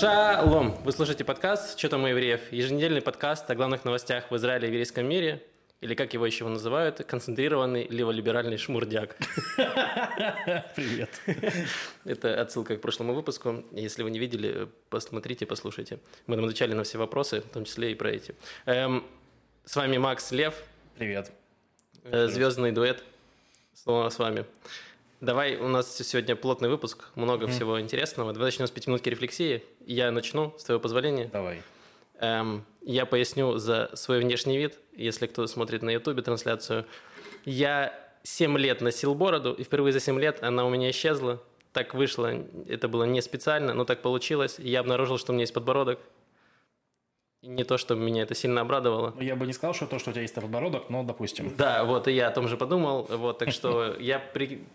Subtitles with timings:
[0.00, 0.74] Шалом!
[0.82, 4.70] Вы слушаете подкаст «Что там у евреев?» Еженедельный подкаст о главных новостях в Израиле и
[4.72, 5.40] еврейском мире,
[5.80, 9.16] или как его еще называют, концентрированный леволиберальный шмурдяк.
[10.74, 11.10] Привет.
[12.04, 13.62] Это отсылка к прошлому выпуску.
[13.70, 16.00] Если вы не видели, посмотрите, послушайте.
[16.26, 18.34] Мы там отвечали на все вопросы, в том числе и про эти.
[18.66, 19.06] Эм,
[19.64, 20.54] с вами Макс Лев.
[20.98, 21.30] Привет.
[22.02, 23.04] Э, звездный дуэт.
[23.74, 24.44] Снова с вами.
[25.24, 28.34] Давай, у нас сегодня плотный выпуск, много всего интересного.
[28.34, 29.64] Давай начнем с пятиминутки рефлексии.
[29.86, 31.30] Я начну, с твоего позволения.
[31.32, 31.62] Давай.
[32.20, 36.84] Эм, я поясню за свой внешний вид, если кто смотрит на ютубе трансляцию.
[37.46, 41.42] Я 7 лет носил бороду, и впервые за 7 лет она у меня исчезла.
[41.72, 42.30] Так вышло,
[42.68, 44.56] это было не специально, но так получилось.
[44.58, 46.00] Я обнаружил, что у меня есть подбородок.
[47.40, 49.14] Не то, чтобы меня это сильно обрадовало.
[49.20, 51.54] Я бы не сказал, что то, что у тебя есть подбородок, но допустим.
[51.56, 53.06] Да, вот и я о том же подумал.
[53.08, 54.66] Вот, так что я при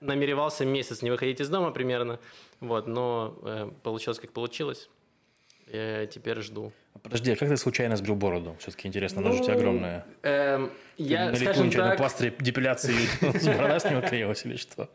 [0.00, 2.20] намеревался месяц не выходить из дома примерно,
[2.60, 4.88] вот, но э, получилось как получилось.
[5.66, 6.72] Я теперь жду.
[7.02, 8.54] Подожди, а как ты случайно сбрил бороду?
[8.60, 10.06] Все-таки интересно, она ну, же у тебя огромная.
[10.22, 11.90] Эм, я, ты скажем так...
[11.90, 14.90] на пластыре депиляции борода с него клеилась или что?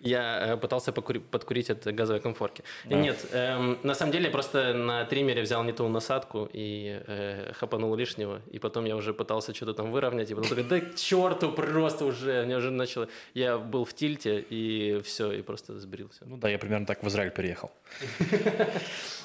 [0.00, 2.64] Я э, пытался покури- подкурить от газовой комфорки.
[2.86, 2.96] Да.
[2.96, 7.52] Нет, эм, на самом деле я просто на триммере взял не ту насадку и э,
[7.54, 8.40] хапанул лишнего.
[8.50, 10.30] И потом я уже пытался что-то там выровнять.
[10.30, 12.44] И потом такой, да к черту просто уже.
[12.44, 13.08] Мне уже начало...
[13.34, 16.24] Я был в тильте и все, и просто сбрился.
[16.24, 17.70] Ну да, я примерно так в Израиль переехал.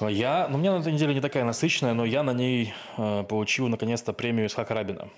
[0.00, 3.24] Я, ну, у меня на этой неделе не такая насыщенная, но я на ней э,
[3.24, 5.08] получил наконец-то премию Исхака Рабина.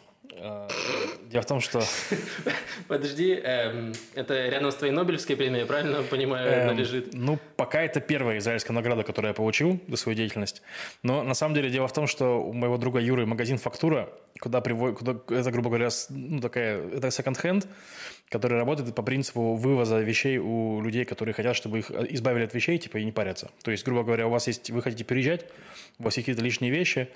[1.29, 1.83] Э, дело в том, что...
[2.89, 7.11] Подожди, эм, это рядом с твоей Нобелевской премией, правильно понимаю, эм, она лежит?
[7.13, 10.63] Ну, пока это первая израильская награда, которую я получил за свою деятельность.
[11.03, 14.09] Но на самом деле дело в том, что у моего друга Юры магазин «Фактура»,
[14.41, 17.67] куда приводит, куда, это, грубо говоря, ну, такая, это секонд-хенд,
[18.31, 22.79] который работает по принципу вывоза вещей у людей, которые хотят, чтобы их избавили от вещей,
[22.79, 23.51] типа, и не парятся.
[23.63, 25.47] То есть, грубо говоря, у вас есть, вы хотите переезжать,
[25.99, 27.09] у вас есть какие-то лишние вещи,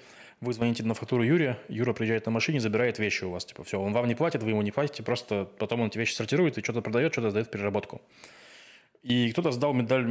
[0.43, 3.45] вы звоните на фактуру Юрия, Юра приезжает на машине, забирает вещи у вас.
[3.45, 6.15] Типа, все, он вам не платит, вы ему не платите, просто потом он эти вещи
[6.15, 8.03] сортирует и что-то продает, что-то сдает в переработку.
[9.05, 10.05] И кто-то сдал медаль,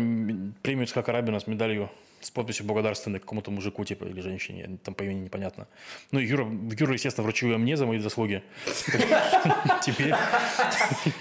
[0.62, 5.04] премию Цхака Рабина с медалью с подписью благодарственной какому-то мужику, типа, или женщине, там по
[5.04, 5.68] имени непонятно.
[6.12, 8.44] Ну, Юра, Юра, естественно, вручил ее мне за мои заслуги.
[9.82, 10.14] Теперь,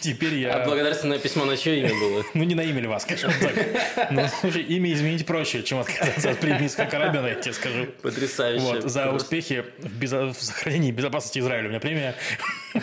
[0.00, 0.54] теперь я...
[0.54, 2.24] А благодарственное письмо на чье имя было?
[2.34, 4.10] Ну, не на имя Льва, скажем так.
[4.10, 7.86] Ну, слушай, имя изменить проще, чем отказаться от премии Карабина, я тебе скажу.
[8.02, 8.64] Потрясающе.
[8.64, 12.14] Вот, за успехи в, сохранении безопасности Израиля у меня премия.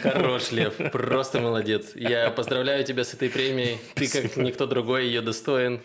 [0.02, 1.92] Хорош, Лев, просто молодец.
[1.96, 3.78] Я поздравляю тебя с этой премией.
[3.94, 5.82] Ты, как никто другой, ее достоин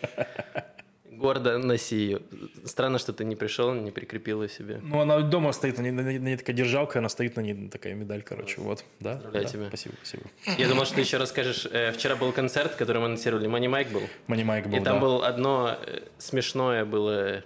[1.23, 2.19] гордо носи ее.
[2.65, 4.81] Странно, что ты не пришел, не прикрепил ее себе.
[4.83, 7.93] Ну, она дома стоит, на ней, на ней такая держалка, она стоит на ней такая
[7.93, 8.83] медаль, короче, вот.
[8.99, 9.67] Да, да, тебя.
[9.69, 10.25] Спасибо, спасибо.
[10.57, 11.65] Я думал, что ты еще расскажешь.
[11.71, 14.01] Э, вчера был концерт, который мы анонсировали, Мани Майк был.
[14.27, 14.99] Мани Майк был, И там да.
[14.99, 17.41] было одно э, смешное было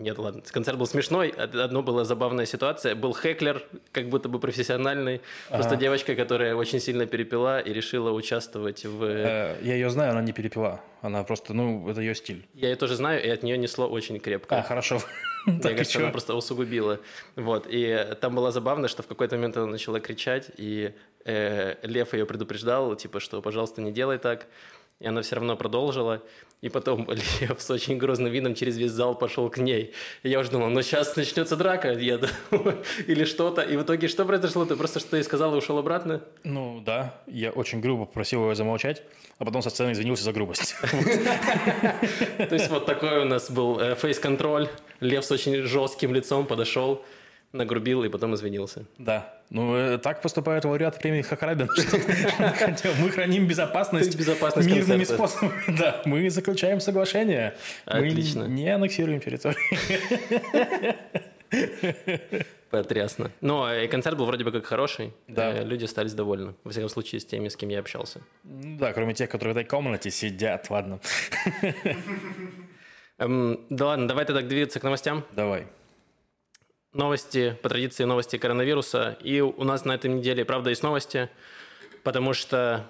[0.00, 1.28] нет, ладно, концерт был смешной.
[1.28, 2.94] Одно была забавная ситуация.
[2.94, 3.62] Был хеклер,
[3.92, 5.20] как будто бы профессиональный.
[5.50, 5.80] Просто ага.
[5.80, 9.04] девочка, которая очень сильно перепила и решила участвовать в...
[9.04, 10.80] Э, я ее знаю, она не перепила.
[11.02, 12.46] Она просто, ну, это ее стиль.
[12.54, 14.58] Я ее тоже знаю, и от нее несло очень крепко.
[14.58, 15.00] А, хорошо.
[15.46, 16.98] Мне кажется, она просто усугубила.
[17.36, 17.66] Вот.
[17.68, 20.94] И там было забавно, что в какой-то момент она начала кричать, и
[21.26, 24.46] э, Лев ее предупреждал, типа, что, пожалуйста, не делай так.
[25.00, 26.22] И она все равно продолжила.
[26.60, 27.08] И потом
[27.40, 29.94] Лев с очень грозным видом через весь зал пошел к ней.
[30.22, 32.18] И я уже думал, ну сейчас начнется драка, я
[32.50, 33.62] думаю, или что-то.
[33.62, 34.66] И в итоге что произошло?
[34.66, 36.22] Ты просто что-то сказал и ушел обратно?
[36.44, 39.02] Ну да, я очень грубо попросил его замолчать,
[39.38, 40.74] а потом со сцены извинился за грубость.
[42.36, 44.68] То есть вот такой у нас был э, фейс-контроль.
[45.00, 47.02] Лев с очень жестким лицом подошел
[47.52, 48.84] нагрубил и потом извинился.
[48.98, 49.34] Да.
[49.50, 51.68] Ну, э, так поступают лауреаты премии Хакарабин.
[53.00, 55.76] Мы храним безопасность, мирными способами.
[55.78, 57.56] Да, мы заключаем соглашение.
[57.84, 58.44] Отлично.
[58.44, 59.58] Мы не аннексируем территорию.
[62.70, 63.32] Потрясно.
[63.40, 65.12] Но ну, и концерт был вроде бы как хороший.
[65.26, 65.52] Да.
[65.52, 66.54] Э, люди остались довольны.
[66.62, 68.20] Во всяком случае, с теми, с кем я общался.
[68.44, 70.70] Да, кроме тех, которые в этой комнате сидят.
[70.70, 71.00] Ладно.
[73.18, 75.24] Эм, да ладно, давай тогда двигаться к новостям.
[75.32, 75.66] Давай
[76.92, 79.16] новости, по традиции новости коронавируса.
[79.22, 81.28] И у нас на этой неделе, правда, есть новости,
[82.02, 82.86] потому что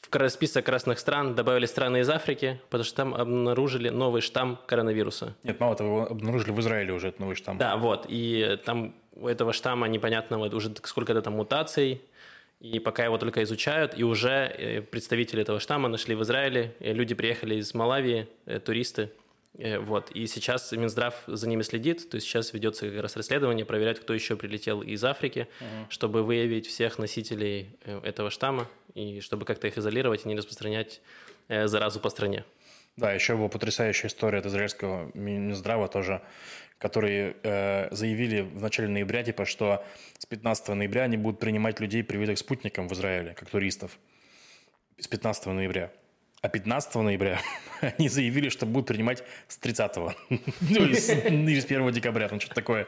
[0.00, 5.34] в список красных стран добавили страны из Африки, потому что там обнаружили новый штамм коронавируса.
[5.44, 7.58] Нет, мало того, обнаружили в Израиле уже этот новый штамм.
[7.58, 8.06] Да, вот.
[8.08, 12.00] И там у этого штамма непонятно вот уже сколько-то там мутаций,
[12.58, 17.14] и пока его только изучают, и уже э, представители этого штамма нашли в Израиле, люди
[17.14, 19.19] приехали из Малавии, э, туристы, Э,
[19.54, 20.10] вот.
[20.12, 24.14] И сейчас Минздрав за ними следит, то есть сейчас ведется как раз расследование, проверять, кто
[24.14, 25.90] еще прилетел из Африки, угу.
[25.90, 31.00] чтобы выявить всех носителей э, этого штамма и чтобы как-то их изолировать и не распространять
[31.48, 32.44] э, заразу по стране.
[32.96, 36.22] Да, еще была потрясающая история от израильского Минздрава тоже,
[36.78, 39.84] которые э, заявили в начале ноября, типа, что
[40.18, 43.98] с 15 ноября они будут принимать людей, привитых спутником в Израиле, как туристов.
[44.98, 45.90] С 15 ноября.
[46.42, 47.38] А 15 ноября
[47.82, 50.14] они заявили, что будут принимать с 30-го.
[50.30, 52.86] ну, или с, или с 1 декабря, там что-то такое.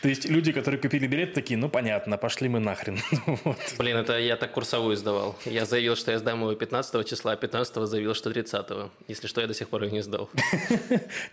[0.00, 3.00] То есть люди, которые купили билет, такие, ну, понятно, пошли мы нахрен.
[3.26, 3.58] вот.
[3.78, 5.36] Блин, это я так курсовую сдавал.
[5.44, 8.90] Я заявил, что я сдам его 15 числа, а 15 заявил, что 30 -го.
[9.08, 10.30] Если что, я до сих пор их не сдал.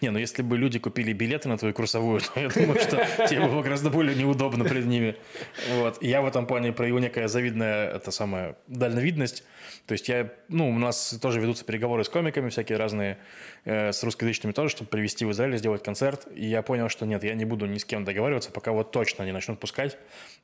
[0.01, 2.97] не, ну если бы люди купили билеты на твою курсовую, то я думаю, что
[3.29, 5.15] тебе было гораздо более неудобно перед ними.
[5.69, 6.01] Вот.
[6.01, 9.43] Я в этом плане проявил некая завидная, это самая, дальновидность.
[9.87, 13.17] То есть я, ну, у нас тоже ведутся переговоры с комиками всякие разные,
[13.65, 16.27] э, с русскоязычными тоже, чтобы привезти в Израиль, сделать концерт.
[16.33, 19.23] И я понял, что нет, я не буду ни с кем договариваться, пока вот точно
[19.23, 19.97] не начнут пускать.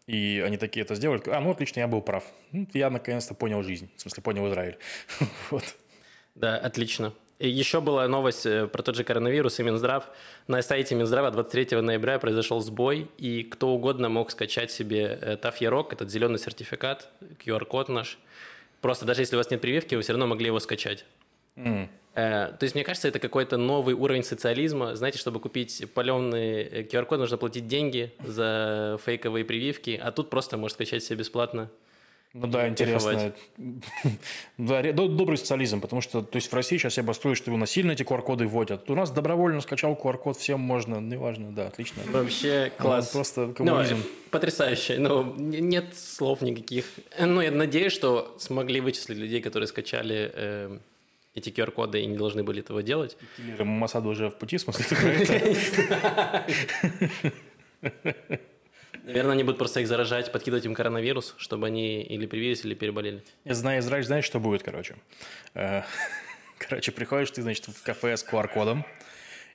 [0.07, 1.22] И они такие это сделали.
[1.28, 2.24] А, ну, отлично, я был прав.
[2.51, 3.89] Ну, я наконец-то понял жизнь.
[3.95, 4.78] В смысле, понял Израиль.
[5.51, 5.75] вот.
[6.36, 7.13] Да, отлично.
[7.40, 10.10] И еще была новость э, про тот же коронавирус и Минздрав.
[10.48, 15.57] На сайте Минздрава 23 ноября произошел сбой, и кто угодно мог скачать себе э, ТАФ
[15.57, 17.10] Ярок, этот зеленый сертификат,
[17.45, 18.18] QR-код наш,
[18.82, 21.06] Просто даже если у вас нет прививки, вы все равно могли его скачать.
[21.56, 21.88] Mm.
[22.14, 24.96] Э, то есть, мне кажется, это какой-то новый уровень социализма.
[24.96, 30.74] Знаете, чтобы купить паленый QR-код, нужно платить деньги за фейковые прививки, а тут просто можешь
[30.76, 31.70] скачать себе бесплатно.
[32.34, 33.34] Ну да, интересно.
[34.58, 37.92] да, добрый социализм, потому что то есть в России сейчас я бастую, что его насильно
[37.92, 38.90] эти QR-коды вводят.
[38.90, 42.04] У нас добровольно скачал QR-код, всем можно, неважно, да, отлично.
[42.08, 43.14] Вообще класс.
[43.14, 43.98] Ну, просто коммунизм.
[43.98, 44.98] Ну, потрясающе.
[45.00, 46.86] Ну, нет слов никаких.
[47.20, 50.78] Ну, я надеюсь, что смогли вычислить людей, которые скачали э,
[51.34, 53.18] эти QR-коды и не должны были этого делать.
[53.58, 54.86] Масаду уже в пути, в смысле,
[59.04, 63.24] Наверное, они будут просто их заражать, подкидывать им коронавирус, чтобы они или привились, или переболели.
[63.45, 64.95] Я знаю, Израиль, знаешь, что будет, короче?
[65.54, 65.84] Э,
[66.57, 68.86] короче, приходишь ты, значит, в кафе с QR-кодом,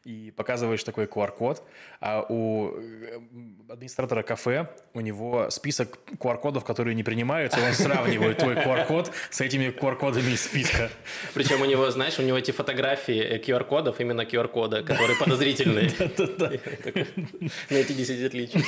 [0.05, 1.63] и показываешь такой QR-код,
[2.01, 3.21] а у э,
[3.69, 9.69] администратора кафе у него список QR-кодов, которые не принимаются, он сравнивает твой QR-код с этими
[9.69, 10.91] QR-кодами из списка.
[11.35, 15.91] Причем у него, знаешь, у него эти фотографии QR-кодов, именно QR-кода, которые подозрительные.
[17.71, 18.65] На эти 10 отличий.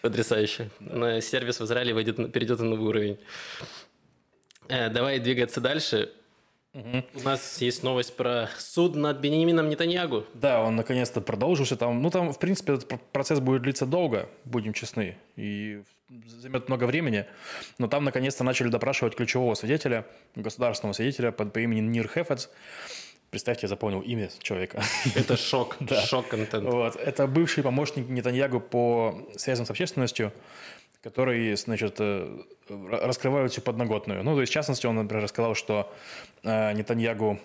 [0.00, 0.68] Потрясающе.
[1.22, 3.18] Сервис в Израиле перейдет на новый уровень.
[4.68, 6.12] Э, давай двигаться дальше.
[6.74, 7.04] Угу.
[7.14, 10.24] У нас есть новость про суд над Бенемином Нетаньягу.
[10.34, 11.76] Да, он наконец-то продолжился.
[11.76, 15.82] Там, ну, там, в принципе, этот процесс будет длиться долго, будем честны, и
[16.26, 17.26] займет много времени.
[17.78, 20.04] Но там, наконец-то, начали допрашивать ключевого свидетеля,
[20.34, 22.50] государственного свидетеля под, по имени Нир Хефец.
[23.30, 24.82] Представьте, я запомнил имя человека.
[25.14, 26.00] Это шок, да.
[26.02, 26.64] шок-контент.
[26.64, 26.96] Вот.
[26.96, 30.32] Это бывший помощник Нетаньягу по связям с общественностью
[31.04, 32.38] которые, значит, э,
[32.90, 34.24] раскрывают всю подноготную.
[34.24, 35.92] Ну, то есть, в частности, он, например, рассказал, что
[36.42, 37.38] э, Нетаньягу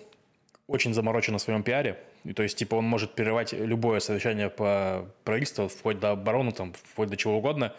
[0.68, 5.06] очень заморочен на своем пиаре, и, то есть, типа, он может прерывать любое совещание по
[5.26, 7.74] правительству, вплоть до обороны, там, вплоть до чего угодно,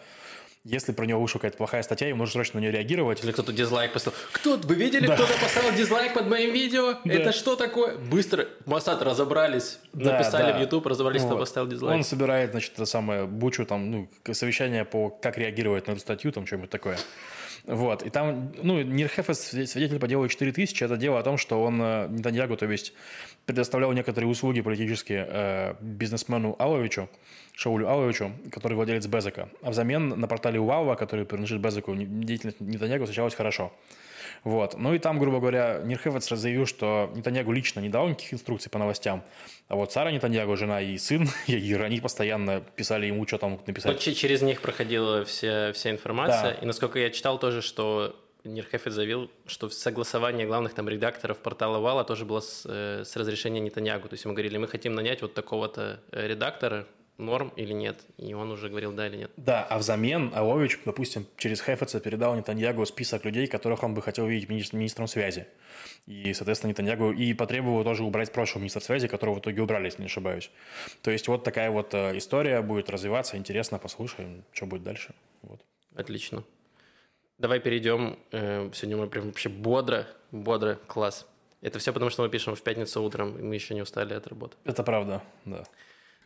[0.63, 3.23] если про него вышла какая-то плохая статья, ему нужно срочно на нее реагировать.
[3.23, 4.17] Или кто-то дизлайк поставил.
[4.31, 4.57] Кто?
[4.57, 5.15] Вы видели, да.
[5.15, 6.97] кто-то поставил дизлайк под моим видео?
[7.03, 7.13] Да.
[7.13, 7.97] Это что такое?
[7.97, 10.57] Быстро Моссад разобрались, да, написали да.
[10.57, 11.29] в YouTube, разобрались, вот.
[11.29, 11.95] кто поставил дизлайк.
[11.95, 16.31] Он собирает, значит, это самое бучу, там, ну, совещание по как реагировать на эту статью,
[16.31, 16.97] там, что-нибудь такое.
[17.65, 18.03] Вот.
[18.03, 22.07] И там, ну, Нирхефес, свидетель по делу 4000, это дело о том, что он, э,
[22.09, 22.93] Нетаньягу, то есть,
[23.45, 27.09] предоставлял некоторые услуги политические э, бизнесмену Аловичу,
[27.53, 29.49] Шаулю Аловичу, который владелец Безека.
[29.61, 33.71] А взамен на портале Уава, который принадлежит Безеку, деятельность Нетаньягу встречалась хорошо.
[34.43, 34.75] Вот.
[34.77, 38.79] Ну и там, грубо говоря, Нирхевец заявил, что Нетаньягу лично не дал никаких инструкций по
[38.79, 39.23] новостям,
[39.67, 43.91] а вот Сара Нетаньягу, жена и сын Ягир, они постоянно писали ему, что там написать.
[43.91, 46.59] Вот через них проходила вся, вся информация, да.
[46.61, 52.03] и насколько я читал тоже, что Нирхефет заявил, что согласование главных там редакторов портала Вала
[52.03, 54.07] тоже было с, э, с разрешения Нетаньягу.
[54.09, 56.87] То есть мы говорили, мы хотим нанять вот такого-то э, редактора,
[57.17, 58.01] норм или нет.
[58.17, 59.31] И он уже говорил да или нет.
[59.37, 64.25] Да, а взамен Алович, допустим, через Хефеца передал Нетаньягу список людей, которых он бы хотел
[64.25, 65.47] видеть министр, министром связи.
[66.07, 70.01] И, соответственно, Нетаньягу и потребовал тоже убрать прошлого министра связи, которого в итоге убрали, если
[70.01, 70.51] не ошибаюсь.
[71.01, 73.37] То есть вот такая вот э, история будет развиваться.
[73.37, 75.13] Интересно, послушаем, что будет дальше.
[75.43, 75.61] Вот.
[75.95, 76.43] Отлично.
[77.37, 78.19] Давай перейдем.
[78.31, 81.27] Э, сегодня мы прям вообще бодро, бодро, класс.
[81.61, 84.27] Это все потому, что мы пишем в пятницу утром, и мы еще не устали от
[84.27, 84.57] работы.
[84.63, 85.63] Это правда, да.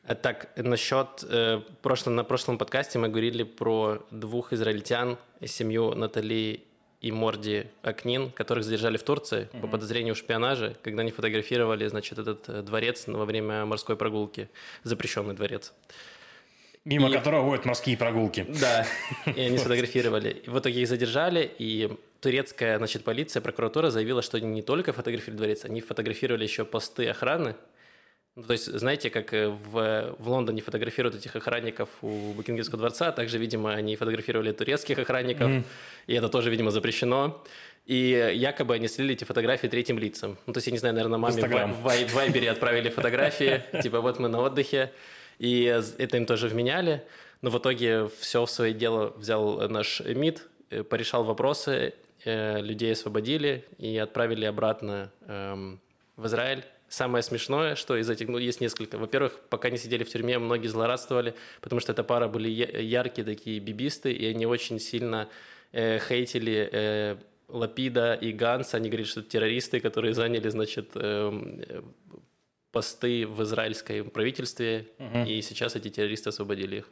[0.08, 6.64] Так, насчет э, прошлом, на прошлом подкасте мы говорили про двух израильтян, семью Натали
[7.02, 9.62] и Морди Акнин, которых задержали в Турции mm-hmm.
[9.62, 14.48] по подозрению в шпионаже, когда они фотографировали, значит, этот э, дворец во время морской прогулки,
[14.84, 15.74] запрещенный дворец.
[16.84, 18.46] Мимо И- которого водят морские прогулки.
[18.62, 18.86] Да,
[19.26, 20.44] и они сфотографировали.
[20.46, 21.90] И в итоге их задержали, и
[22.22, 27.08] турецкая, значит, полиция, прокуратура заявила, что они не только фотографировали дворец, они фотографировали еще посты
[27.08, 27.56] охраны.
[28.36, 33.12] Ну, то есть, знаете, как э, в, в Лондоне фотографируют этих охранников у Букингемского дворца,
[33.14, 35.50] также, видимо, они фотографировали турецких охранников,
[36.08, 37.42] и это тоже, видимо, запрещено.
[37.86, 40.38] И якобы они слили эти фотографии третьим лицам.
[40.48, 41.74] Ну, то есть, я не знаю, наверное, маме в, Инстаграм.
[41.74, 44.92] в Вай- в Вайбере отправили фотографии, типа, вот мы на отдыхе,
[45.40, 45.64] и
[45.98, 47.04] это им тоже вменяли.
[47.42, 51.94] Но в итоге все в свое дело взял наш МИД, э, порешал вопросы,
[52.26, 55.80] э, людей освободили и отправили обратно эм,
[56.18, 56.66] в Израиль.
[56.96, 58.98] Самое смешное, что из этих, ну, есть несколько.
[58.98, 63.60] Во-первых, пока они сидели в тюрьме, многие злорадствовали, потому что эта пара были яркие такие
[63.60, 65.28] бибисты, и они очень сильно
[65.74, 67.18] э, хейтили э,
[67.50, 68.78] Лапида и Ганса.
[68.78, 71.82] Они говорили, что это террористы, которые заняли, значит, эм, э,
[72.72, 74.88] посты в израильском правительстве,
[75.28, 76.90] и сейчас эти террористы освободили их.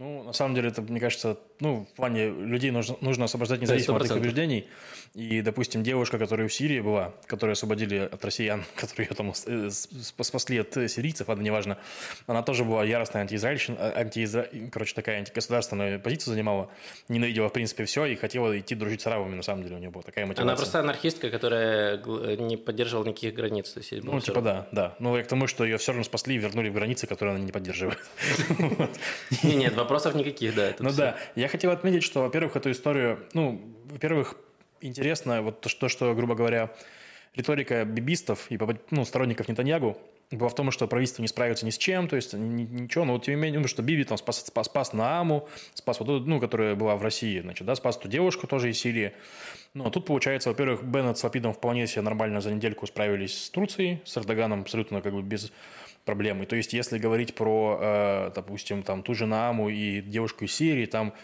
[0.00, 3.98] Ну, на самом деле, это, мне кажется, ну, в плане людей нужно, нужно освобождать независимо
[3.98, 4.16] от их 100%.
[4.16, 4.66] убеждений.
[5.14, 9.70] И, допустим, девушка, которая в Сирии была, которую освободили от россиян, которые ее там э,
[9.70, 11.78] спас- спасли от э, сирийцев, ладно, неважно,
[12.26, 14.48] она тоже была яростная антиизраильщина, э, антиизра...
[14.72, 16.68] короче, такая антигосударственную позицию занимала,
[17.08, 19.90] ненавидела, в принципе, все и хотела идти дружить с арабами, на самом деле, у нее
[19.90, 20.42] была такая мотивация.
[20.42, 22.02] Она просто анархистка, которая
[22.36, 23.70] не поддерживала никаких границ.
[23.70, 24.96] То есть Ну, типа да, да.
[24.98, 27.44] Ну, я к тому, что ее все равно спасли и вернули в границы, которые она
[27.44, 27.98] не поддерживает.
[29.44, 30.74] Не, Нет, вопросов никаких, да.
[30.78, 30.98] Ну всё.
[30.98, 34.36] да, я хотел отметить, что, во-первых, эту историю, ну, во-первых,
[34.80, 36.70] интересно вот то, что, грубо говоря,
[37.34, 38.58] риторика бибистов и
[38.90, 39.96] ну, сторонников Нетаньягу
[40.30, 43.04] была в том, что правительство не справится ни с чем, то есть ни- ни- ничего,
[43.04, 46.08] но вот тем не менее, ну, что Биби там спас, спас, спас Нааму, спас вот
[46.08, 49.12] эту, ну, которая была в России, значит, да, спас эту девушку тоже из Сирии.
[49.74, 53.50] Ну, а тут, получается, во-первых, Беннет с Лапидом вполне себе нормально за недельку справились с
[53.50, 55.52] Турцией, с Эрдоганом абсолютно как бы без
[56.04, 56.42] проблем.
[56.42, 60.54] И то есть, если говорить про, э, допустим, там ту же Нааму и девушку из
[60.54, 61.14] Сирии, там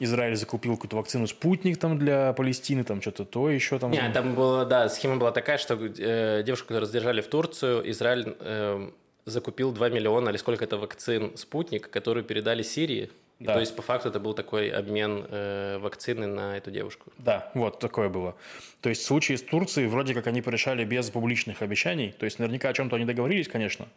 [0.00, 3.90] Израиль закупил какую-то вакцину «Спутник» там для Палестины, там что-то то еще там.
[3.90, 8.36] Не, там была, да, схема была такая, что э, девушку, которую задержали в Турцию, Израиль
[8.40, 8.90] э,
[9.24, 13.10] закупил 2 миллиона или сколько это вакцин «Спутник», которые передали Сирии.
[13.40, 13.54] И Да.
[13.54, 17.12] То есть, по факту, это был такой обмен э, вакцины на эту девушку.
[17.18, 18.36] Да, вот такое было.
[18.80, 22.12] То есть в случае с Турцией вроде как они порешали без публичных обещаний.
[22.12, 23.88] То есть наверняка о чем-то они договорились, конечно,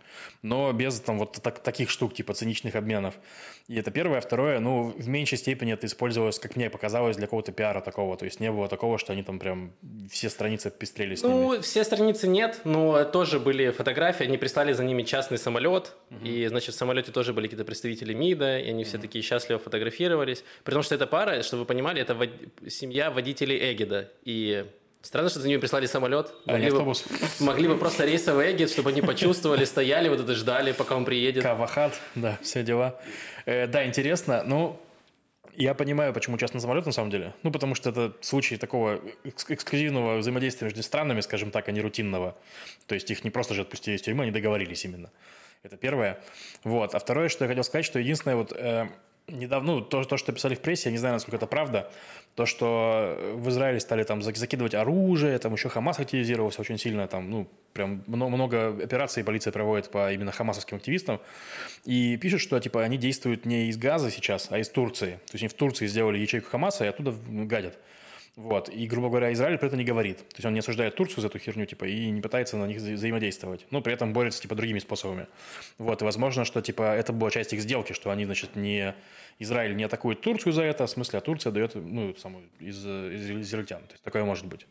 [0.41, 3.15] но без там вот так- таких штук, типа циничных обменов.
[3.67, 4.21] И это первое.
[4.21, 8.15] Второе, ну, в меньшей степени это использовалось, как мне показалось, для какого-то пиара такого.
[8.15, 9.73] То есть не было такого, что они там прям
[10.09, 11.33] все страницы пестрели с ними.
[11.33, 16.47] Ну, все страницы нет, но тоже были фотографии, они прислали за ними частный самолет, и,
[16.47, 20.43] значит, в самолете тоже были какие-то представители МИДа, и они все такие счастливо фотографировались.
[20.63, 22.31] При том, что эта пара, чтобы вы понимали, это вод-
[22.69, 24.65] семья водителей Эгида, и
[25.01, 26.33] странно, что за ними прислали самолет.
[26.45, 26.93] А, Могли бы,
[27.39, 31.43] могли бы просто рейсовый Эгид, чтобы они почувствовали, стояли, вот это ждали, пока он приедет.
[31.43, 32.99] Кавахат, да, все дела.
[33.45, 34.43] Э, да, интересно.
[34.45, 34.79] Ну,
[35.55, 37.33] я понимаю, почему частный самолет на самом деле.
[37.43, 41.81] Ну, потому что это случай такого экс- эксклюзивного взаимодействия между странами, скажем так, а не
[41.81, 42.35] рутинного.
[42.85, 45.09] То есть их не просто же отпустили из тюрьмы, они договорились именно.
[45.63, 46.19] Это первое.
[46.63, 46.93] Вот.
[46.93, 48.51] А второе, что я хотел сказать, что единственное вот...
[48.55, 48.87] э,
[49.29, 51.91] Недавно, ну, то, то, что писали в прессе, я не знаю, насколько это правда,
[52.35, 57.09] то, что в Израиле стали там зак- закидывать оружие, там еще Хамас активизировался очень сильно,
[57.09, 61.19] там, ну, прям мно- много операций полиция проводит по именно хамасовским активистам,
[61.83, 65.19] и пишут, что, типа, они действуют не из Газа сейчас, а из Турции.
[65.25, 67.77] То есть они в Турции сделали ячейку Хамаса и оттуда гадят.
[68.37, 68.69] Вот.
[68.69, 70.19] И, грубо говоря, Израиль про это не говорит.
[70.19, 72.77] То есть он не осуждает Турцию за эту херню, типа, и не пытается на них
[72.77, 73.65] вза- взаимодействовать.
[73.71, 75.25] Но при этом борется, типа, другими способами.
[75.79, 76.03] Вот.
[76.03, 78.93] И возможно, что, типа, это была часть их сделки, что они, значит, не...
[79.39, 83.31] Израиль не атакует Турцию за это, в смысле, а Турция дает, ну, саму, из, из
[83.41, 83.81] израильтян.
[83.81, 84.67] То есть такое может быть.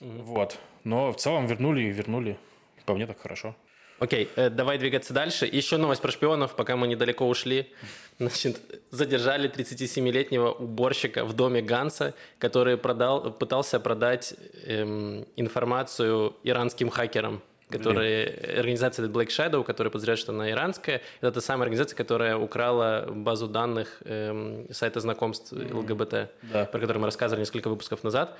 [0.00, 0.58] Вот.
[0.84, 2.38] Но в целом вернули и вернули.
[2.86, 3.54] По мне так хорошо.
[3.98, 5.44] Окей, э, давай двигаться дальше.
[5.50, 7.72] Еще новость про шпионов, пока мы недалеко ушли.
[8.20, 14.34] Значит, задержали 37-летнего уборщика в доме Ганса, который продал, пытался продать
[14.66, 17.42] эм, информацию иранским хакерам.
[17.70, 18.28] Которые,
[18.60, 23.46] организация Black Shadow, которая подозревает, что она иранская, это та самая организация, которая украла базу
[23.46, 26.64] данных эм, сайта знакомств ЛГБТ, Да.
[26.64, 28.36] про который мы рассказывали несколько выпусков назад.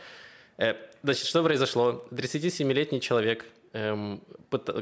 [0.57, 2.07] Э, Значит, что произошло?
[2.11, 3.45] 37-летний человек,
[3.79, 4.21] эм,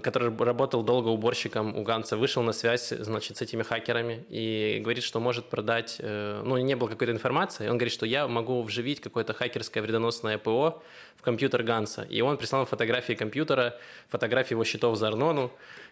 [0.02, 5.02] который работал долго уборщиком у Ганса, вышел на связь, значит, с этими хакерами и говорит,
[5.02, 9.00] что может продать, э, ну, не было какой-то информации, он говорит, что я могу вживить
[9.00, 10.82] какое-то хакерское вредоносное ПО
[11.16, 12.02] в компьютер Ганса.
[12.02, 15.50] И он прислал фотографии компьютера, фотографии его счетов за Арнону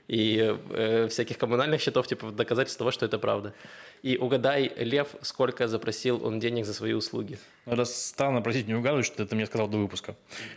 [0.08, 3.54] и э, всяких коммунальных счетов, типа доказательств того, что это правда.
[4.02, 7.38] И угадай, Лев, сколько запросил он денег за свои услуги.
[7.64, 10.14] Надо странно просить не угадывать, что ты мне сказал до выпуска.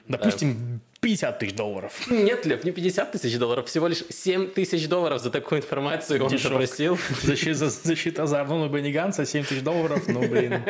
[0.10, 2.08] Допустим, 50 тысяч долларов.
[2.10, 6.30] Нет, Лев, не 50 тысяч долларов, всего лишь 7 тысяч долларов за такую информацию он
[6.30, 6.50] Дешевка.
[6.50, 6.98] запросил.
[7.24, 10.63] Защита, защита за Арнона Бенни Ганса 7 тысяч долларов, ну, блин.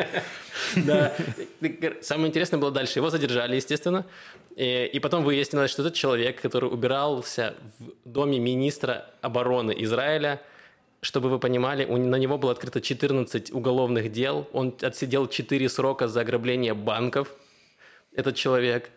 [0.75, 1.15] Да.
[2.01, 2.99] Самое интересное было дальше.
[2.99, 4.05] Его задержали, естественно.
[4.55, 10.41] И, потом выяснилось, что этот человек, который убирался в доме министра обороны Израиля,
[11.01, 14.45] чтобы вы понимали, на него было открыто 14 уголовных дел.
[14.51, 17.33] Он отсидел 4 срока за ограбление банков,
[18.13, 18.89] этот человек.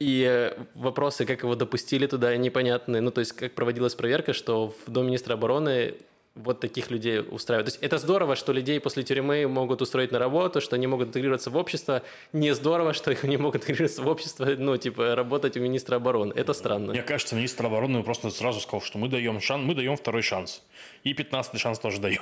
[0.00, 3.02] И э, вопросы, как его допустили туда, непонятные.
[3.02, 5.94] Ну, то есть, как проводилась проверка, что в Дом министра обороны
[6.34, 7.66] вот таких людей устраивают.
[7.66, 11.08] То есть это здорово, что людей после тюрьмы могут устроить на работу, что они могут
[11.08, 12.02] интегрироваться в общество.
[12.32, 16.32] Не здорово, что их не могут интегрироваться в общество, ну, типа, работать у министра обороны.
[16.34, 16.92] Это странно.
[16.92, 20.62] Мне кажется, министр обороны просто сразу сказал, что мы даем шанс, мы даем второй шанс.
[21.04, 22.20] И 15 шанс тоже даем.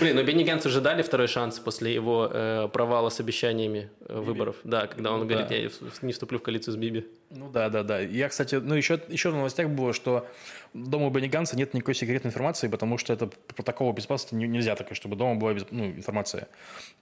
[0.00, 4.20] Блин, но Бенни Ганс уже дали второй шанс после его э, провала с обещаниями э,
[4.20, 4.56] выборов.
[4.62, 5.68] Да, когда он Ну говорит, я
[6.02, 7.06] не вступлю в коалицию с Биби.
[7.30, 8.00] Ну да, да, да.
[8.00, 10.26] Я, кстати, ну еще, еще в новостях было, что
[10.72, 14.94] дома Бенни Ганса нет никакой секретной информации, потому что это протокол безопасности не- нельзя такое,
[14.94, 16.48] чтобы дома была ну, информация.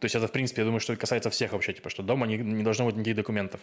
[0.00, 2.38] То есть это, в принципе, я думаю, что касается всех вообще, типа, что дома не,
[2.38, 3.60] не должно быть никаких документов.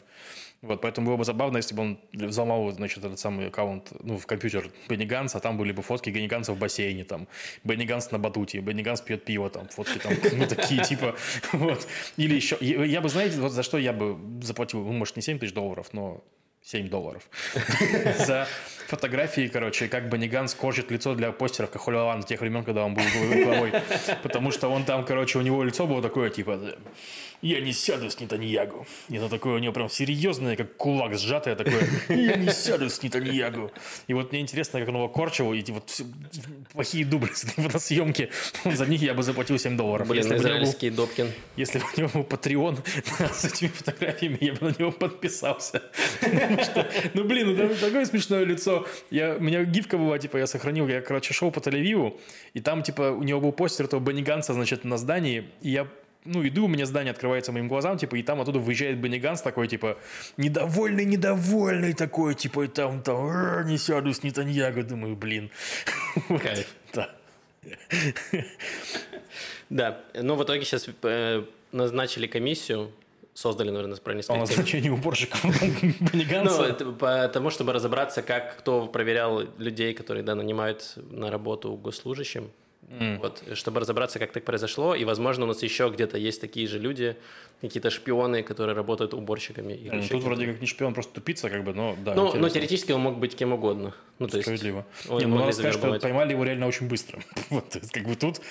[0.62, 4.26] Вот, поэтому было бы забавно, если бы он взломал, значит, этот самый аккаунт, ну, в
[4.26, 7.28] компьютер Бенни Ганса, а там были бы фотки Бенни Ганса в бассейне, там,
[7.66, 11.16] Бенни Ганс на батуте, Бенни Ганс пьет пиво, там, фотки там, ну, такие, типа,
[11.54, 11.86] вот.
[12.16, 15.40] Или еще, я бы, знаете, вот за что я бы заплатил, ну, может, не 7
[15.40, 16.24] тысяч долларов, но
[16.64, 17.24] 7 долларов.
[18.26, 18.48] За
[18.88, 22.94] фотографии, короче, как Бенни Ганс корчит лицо для постеров Кахоля Лаван тех времен, когда он
[22.94, 23.04] был
[23.44, 23.72] главой.
[24.24, 26.60] Потому что он там, короче, у него лицо было такое, типа,
[27.42, 28.88] я не сяду с Нетаньягу.
[29.10, 31.84] И это такое у него прям серьезное, как кулак сжатое такое.
[32.08, 33.70] Я не сяду с Нетаньягу.
[34.08, 35.92] И вот мне интересно, как он его корчил, и вот
[36.72, 38.30] плохие дубли с этой фотосъемки.
[38.64, 40.08] За них я бы заплатил 7 долларов.
[40.08, 41.32] Блин, Если бы него был- израильский Добкин.
[41.58, 42.78] если бы у него был Patreon
[43.34, 45.84] с этими фотографиями, я бы на него подписался.
[46.22, 48.73] Потому что, ну, блин, ну, такое смешное лицо.
[49.10, 52.20] Я, у меня гифка была, типа, я сохранил, я, короче, шел по Тель-Авиву,
[52.54, 55.88] и там, типа, у него был постер этого Бенни Ганса, значит, на здании, и я
[56.26, 59.42] ну, иду, у меня здание открывается моим глазам, типа, и там оттуда выезжает Бенни Ганс
[59.42, 59.98] такой, типа,
[60.38, 65.50] недовольный, недовольный такой, типа, и там, там, «Р, не сяду с Нетаньяго, думаю, блин.
[66.28, 66.68] Кайф.
[66.94, 67.10] Да.
[69.70, 72.92] Да, но в итоге сейчас э, назначили комиссию,
[73.34, 74.50] создали, наверное, правильно сказать.
[74.50, 81.32] назначению уборщиков Бенни Ну, потому, чтобы разобраться, как кто проверял людей, которые да, нанимают на
[81.32, 82.52] работу госслужащим.
[82.90, 84.96] Вот, чтобы разобраться, как так произошло.
[84.96, 87.16] И, возможно, у нас еще где-то есть такие же люди,
[87.62, 89.74] какие-то шпионы, которые работают уборщиками.
[89.74, 92.14] или Ну, Тут вроде как не шпион, просто тупица, как бы, но да.
[92.14, 92.42] Ну, интересно.
[92.42, 93.94] ну, теоретически он мог быть кем угодно.
[94.20, 94.86] Ну, то есть, Справедливо.
[95.10, 97.20] не, ну, надо сказать, что поймали его реально очень быстро.
[97.50, 98.42] Вот, то есть, как бы тут,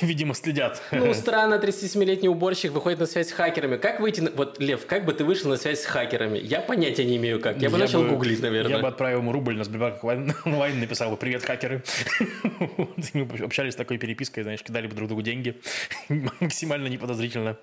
[0.00, 0.82] видимо, следят.
[0.92, 3.76] Ну, странно, 37-летний уборщик выходит на связь с хакерами.
[3.76, 4.30] Как выйти на...
[4.30, 6.38] Вот, Лев, как бы ты вышел на связь с хакерами?
[6.38, 7.58] Я понятия не имею как.
[7.58, 8.76] Я бы начал гуглить, наверное.
[8.76, 10.34] Я бы отправил ему рубль на Сбербанк онлайн,
[10.80, 11.82] написал бы «Привет, хакеры».
[13.12, 13.38] Мы бы
[13.74, 15.60] общались такой перепиской, знаешь, кидали бы друг другу деньги.
[16.40, 17.56] Максимально неподозрительно.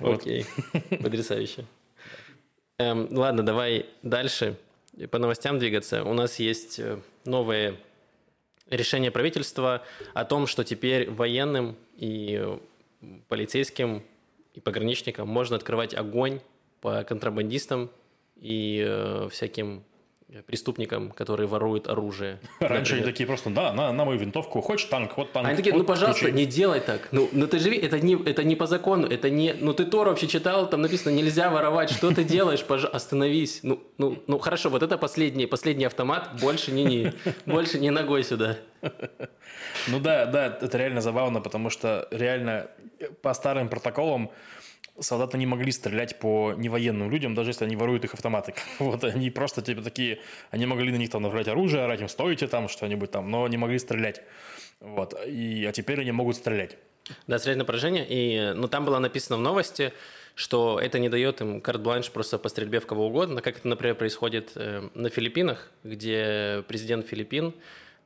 [0.00, 0.44] Окей,
[1.02, 1.64] потрясающе.
[2.78, 4.56] Эм, ладно, давай дальше
[5.10, 6.04] по новостям двигаться.
[6.04, 7.76] У нас есть э, новые
[8.70, 9.82] решения правительства
[10.14, 12.58] о том, что теперь военным и э,
[13.28, 14.02] полицейским
[14.54, 16.40] и пограничникам можно открывать огонь
[16.80, 17.90] по контрабандистам
[18.36, 19.84] и э, всяким
[20.46, 22.40] преступникам, которые воруют оружие.
[22.60, 25.48] Раньше они такие просто, да, на, на мою винтовку, хочешь танк, вот танк.
[25.48, 26.36] Они такие, вот ну, пожалуйста, ключи».
[26.36, 27.08] не делай так.
[27.12, 29.52] Ну, ну ты живи, это не, это не по закону, это не...
[29.52, 33.60] Ну, ты Тор вообще читал, там написано, нельзя воровать, что ты делаешь, пожалуйста, остановись.
[33.62, 37.12] Ну, ну, ну, хорошо, вот это последний, последний автомат, больше не, не,
[37.46, 38.56] больше не ногой сюда.
[39.88, 42.68] Ну да, да, это реально забавно, потому что реально
[42.98, 44.30] э, по старым протоколам
[44.98, 48.54] солдаты не могли стрелять по невоенным людям, даже если они воруют их автоматы.
[48.78, 52.46] Вот они просто типа такие, они могли на них там направлять оружие, орать им стойте
[52.46, 54.22] там что-нибудь там, но не могли стрелять.
[54.80, 55.14] Вот.
[55.26, 56.76] И, а теперь они могут стрелять.
[57.26, 58.06] Да, на поражение.
[58.08, 59.92] И, ну, там было написано в новости,
[60.34, 63.96] что это не дает им карт-бланш просто по стрельбе в кого угодно, как это, например,
[63.96, 67.54] происходит э, на Филиппинах, где президент Филиппин,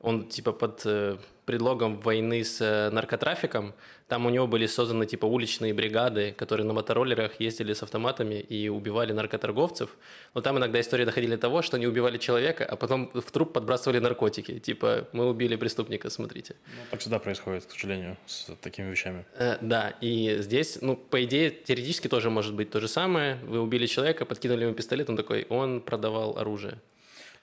[0.00, 3.74] он типа под э, предлогом войны с э, наркотрафиком,
[4.08, 8.68] там у него были созданы типа уличные бригады, которые на мотороллерах ездили с автоматами и
[8.68, 9.96] убивали наркоторговцев.
[10.34, 13.52] Но там иногда истории доходили до того, что они убивали человека, а потом в труп
[13.52, 14.58] подбрасывали наркотики.
[14.58, 16.54] Типа, мы убили преступника, смотрите.
[16.66, 19.24] Ну, так всегда происходит, к сожалению, с такими вещами.
[19.34, 23.38] Э, Да, и здесь, ну, по идее, теоретически тоже может быть то же самое.
[23.44, 26.78] Вы убили человека, подкинули ему пистолет, он такой, он продавал оружие.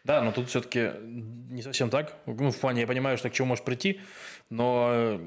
[0.03, 2.17] Да, но тут все-таки не совсем так.
[2.25, 4.01] Ну, в плане, я понимаю, что к чему может прийти,
[4.49, 5.19] но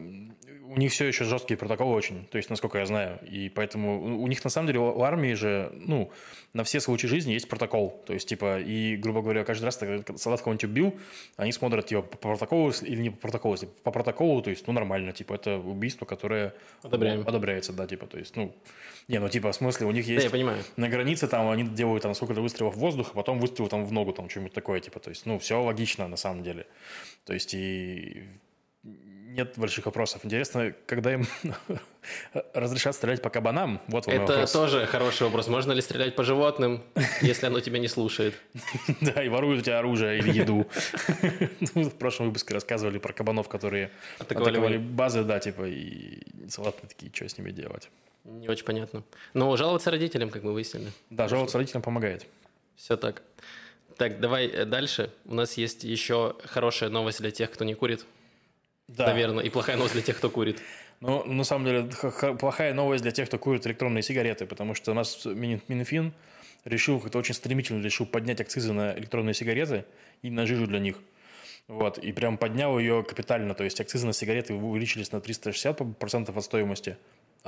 [0.69, 3.19] у них все еще жесткие протоколы очень, то есть, насколько я знаю.
[3.23, 6.11] И поэтому у них, на самом деле, в армии же, ну,
[6.53, 8.03] на все случаи жизни есть протокол.
[8.07, 10.99] То есть, типа, и, грубо говоря, каждый раз, когда солдат кого-нибудь убил,
[11.37, 13.55] они смотрят, типа, по протоколу или не по протоколу.
[13.55, 17.21] Если по протоколу, то есть, ну, нормально, типа, это убийство, которое Одобряем.
[17.27, 18.55] одобряется, да, типа, то есть, ну,
[19.09, 20.19] не, ну, типа, в смысле, у них есть...
[20.19, 20.65] Да, я понимаю.
[20.77, 23.93] На границе там они делают там сколько-то выстрелов в воздух, а потом выстрел там в
[23.93, 26.67] ногу, там что-нибудь такое, типа, то есть, ну, все логично на самом деле.
[27.25, 28.25] То есть, и
[29.37, 30.25] нет больших вопросов.
[30.25, 31.27] Интересно, когда им
[32.55, 33.81] разрешат стрелять по кабанам?
[33.89, 34.53] Вот Это вопрос.
[34.53, 35.49] тоже хороший вопрос.
[35.49, 36.83] Можно ли стрелять по животным,
[37.21, 38.35] если оно тебя не слушает?
[39.01, 40.67] Да, и воруют у тебя оружие или еду.
[41.75, 47.29] В прошлом выпуске рассказывали про кабанов, которые атаковали базы, да, типа, и салаты такие, что
[47.29, 47.91] с ними делать.
[48.25, 49.05] Не очень понятно.
[49.35, 50.91] Но жаловаться родителям, как мы выяснили.
[51.11, 52.27] Да, жаловаться родителям помогает.
[52.77, 53.23] Все так.
[53.97, 55.11] Так, давай э, дальше.
[55.25, 58.05] У нас есть еще хорошая новость для тех, кто не курит.
[58.89, 59.07] Да.
[59.07, 60.61] Наверное, и плохая новость для тех, кто курит.
[61.01, 61.91] Ну, на самом деле,
[62.39, 66.15] плохая новость для тех, кто курит электронные сигареты, потому что у нас Минфин
[66.65, 69.85] решил, как-то очень стремительно решил поднять акцизы на электронные сигареты
[70.23, 70.97] и на жижу для них.
[71.69, 76.45] Вот, и прям поднял ее капитально, то есть акцизы на сигареты увеличились на 360% от
[76.45, 76.97] стоимости,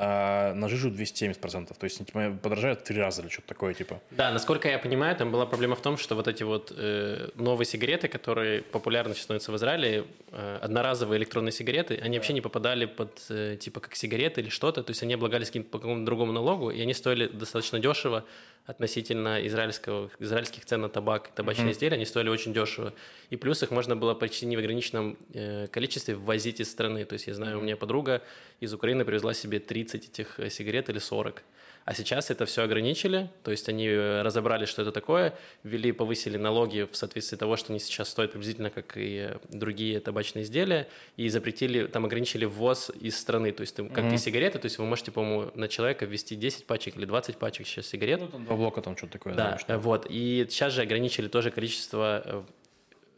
[0.00, 1.66] а на жижу 270%.
[1.76, 4.00] То есть типа, подорожают в три раза или что-то такое, типа.
[4.12, 7.66] Да, насколько я понимаю, там была проблема в том, что вот эти вот э, новые
[7.66, 12.20] сигареты, которые популярны становятся в Израиле, э, одноразовые электронные сигареты, они да.
[12.20, 15.70] вообще не попадали под, э, типа, как сигареты или что-то, то есть они облагались каким-то
[15.70, 18.24] по какому-то другому налогу, и они стоили достаточно дешево
[18.66, 21.72] относительно израильского, израильских цен на табак и табачные mm-hmm.
[21.72, 22.92] изделия, они стоили очень дешево.
[23.30, 27.04] И плюс их можно было почти не в ограниченном э, количестве ввозить из страны.
[27.04, 28.22] То есть я знаю, у меня подруга
[28.60, 31.42] из Украины привезла себе 30 этих э, сигарет или 40.
[31.88, 36.36] А сейчас это все ограничили, то есть они э, разобрали, что это такое, ввели, повысили
[36.36, 41.30] налоги в соответствии того, что они сейчас стоят приблизительно как и другие табачные изделия, и
[41.30, 44.14] запретили, там ограничили ввоз из страны, то есть как mm-hmm.
[44.14, 47.66] и сигареты, то есть вы можете, по-моему, на человека ввести 10 пачек или 20 пачек
[47.66, 48.20] сейчас сигарет.
[48.20, 49.32] Ну, там два блока там что-то такое.
[49.32, 52.42] Да, да вот, и сейчас же ограничили тоже количество э,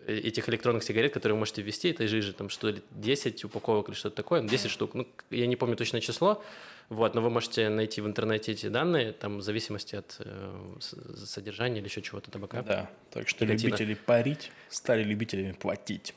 [0.07, 3.97] этих электронных сигарет, которые вы можете ввести, этой жижи, там что ли, 10 упаковок или
[3.97, 6.43] что-то такое, 10 штук, ну, я не помню точное число,
[6.89, 10.77] вот, но вы можете найти в интернете эти данные, там, в зависимости от э,
[11.25, 12.63] содержания или еще чего-то табака.
[12.63, 13.69] Да, так что Никотина.
[13.69, 16.15] любители парить стали любителями платить.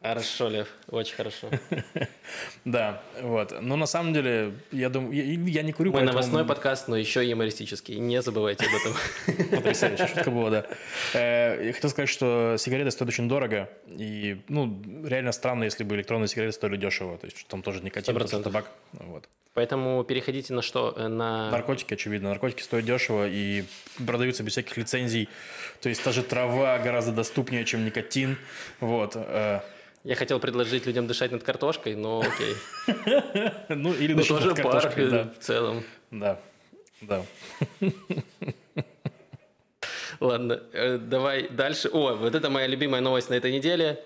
[0.00, 1.48] Хорошо, Лев, очень хорошо.
[2.64, 3.54] Да, вот.
[3.62, 7.30] Но на самом деле, я думаю, я, не курю, Мой новостной подкаст, но еще и
[7.30, 7.98] юмористический.
[7.98, 9.50] Не забывайте об этом.
[9.56, 10.66] Потрясающе, шутка была, да.
[11.14, 13.70] Э, я хотел сказать, что сигареты стоят очень дорого.
[13.88, 17.16] И, ну, реально странно, если бы электронные сигареты стоили дешево.
[17.16, 18.70] То есть, там тоже никотин, тоже табак.
[18.92, 19.26] Вот.
[19.54, 20.94] Поэтому переходите на что?
[20.96, 21.50] Э, на...
[21.50, 22.28] Наркотики, очевидно.
[22.28, 23.64] Наркотики стоят дешево и
[24.06, 25.28] продаются без всяких лицензий.
[25.80, 28.36] То есть, та же трава гораздо доступнее, чем никотин.
[28.80, 29.16] Вот.
[30.08, 32.54] Я хотел предложить людям дышать над картошкой, но окей.
[33.68, 35.30] Ну, или дышать над картошкой, да.
[35.38, 35.84] в целом.
[36.10, 36.40] Да,
[37.02, 37.22] да.
[40.18, 41.90] Ладно, э, давай дальше.
[41.92, 44.02] О, вот это моя любимая новость на этой неделе.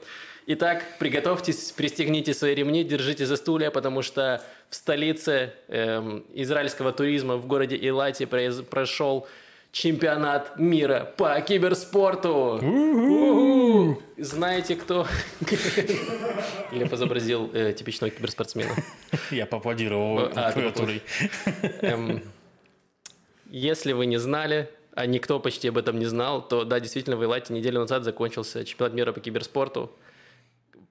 [0.49, 7.37] Итак, приготовьтесь, пристегните свои ремни, держите за стулья, потому что в столице эм, израильского туризма
[7.37, 9.29] в городе Илати прошел
[9.73, 12.61] чемпионат мира по киберспорту.
[14.19, 15.07] Знаете, кто?
[16.71, 18.75] Или изобразил э, типичного киберспортсмена.
[19.31, 21.03] Я поаплодировал а, клавиатурой.
[21.81, 22.23] Эм,
[23.47, 27.25] если вы не знали, а никто почти об этом не знал, то да, действительно, в
[27.25, 29.91] Илате неделю назад закончился чемпионат мира по киберспорту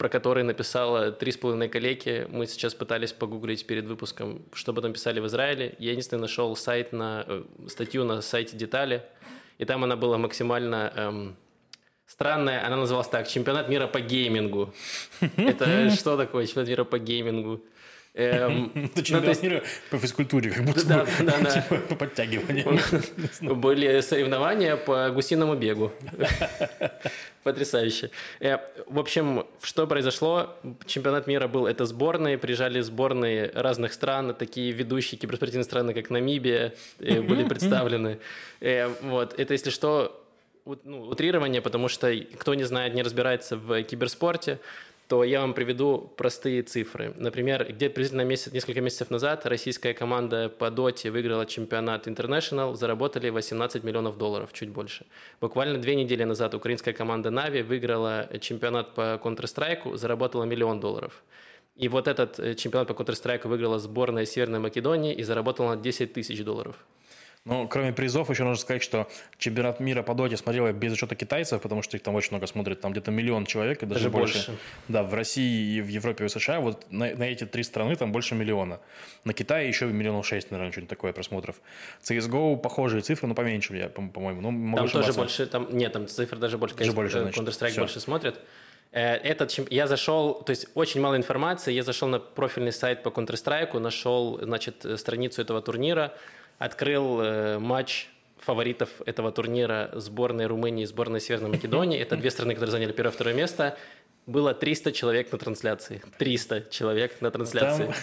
[0.01, 2.25] про который написала три с половиной коллеги.
[2.27, 5.75] Мы сейчас пытались погуглить перед выпуском, что об этом писали в Израиле.
[5.77, 9.03] Я единственное нашел сайт на, э, статью на сайте Детали,
[9.59, 11.35] и там она была максимально эм,
[12.07, 12.65] странная.
[12.65, 14.73] Она называлась так «Чемпионат мира по геймингу».
[15.37, 17.61] Это что такое чемпионат мира по геймингу?
[18.13, 21.51] Эм, Это ну, мира по физкультуре, как будто да, да, да.
[21.61, 22.77] Типа, по подтягиванию.
[23.55, 25.93] Были соревнования по гусиному бегу.
[27.43, 28.11] Потрясающе.
[28.41, 30.57] Э, в общем, что произошло?
[30.85, 36.73] Чемпионат мира был, это сборные, приезжали сборные разных стран, такие ведущие киберспортивные страны, как Намибия,
[36.99, 38.19] э, были представлены.
[38.59, 40.21] Э, вот, это, если что,
[40.83, 44.59] ну, утрирование, потому что кто не знает, не разбирается в киберспорте,
[45.11, 47.13] то я вам приведу простые цифры.
[47.17, 53.27] Например, где-то приблизительно месяц, несколько месяцев назад российская команда по доте выиграла чемпионат International, заработали
[53.27, 55.05] 18 миллионов долларов, чуть больше.
[55.41, 61.23] Буквально две недели назад украинская команда Na'Vi выиграла чемпионат по Counter-Strike, заработала миллион долларов.
[61.75, 66.13] И вот этот э, чемпионат по Counter-Strike выиграла сборная Северной Македонии и заработала на 10
[66.13, 66.77] тысяч долларов.
[67.43, 69.07] Ну, кроме призов, еще нужно сказать, что
[69.39, 72.45] чемпионат мира по доте смотрел я без учета китайцев, потому что их там очень много
[72.45, 74.33] смотрят, там где-то миллион человек, и даже, даже больше.
[74.33, 74.57] больше.
[74.87, 77.95] Да, в России и в Европе и в США, вот на, на эти три страны
[77.95, 78.79] там больше миллиона.
[79.23, 81.55] На Китае еще миллионов шесть, наверное, что-нибудь такое просмотров.
[82.03, 84.41] CSGO похожие цифры, но поменьше, я, по-моему.
[84.41, 85.07] Ну, могу там ошибаться.
[85.07, 88.39] тоже больше, там, нет, там цифры даже больше, даже больше Counter-Strike больше смотрят.
[88.91, 93.09] Э, этот, я зашел, то есть очень мало информации, я зашел на профильный сайт по
[93.09, 96.13] Counter-Strike, нашел, значит, страницу этого турнира,
[96.61, 101.99] открыл э, матч фаворитов этого турнира сборной Румынии и сборной Северной Македонии.
[101.99, 103.77] Это две страны, которые заняли первое и второе место.
[104.27, 106.03] Было 300 человек на трансляции.
[106.19, 107.85] 300 человек на трансляции.
[107.85, 107.93] Там,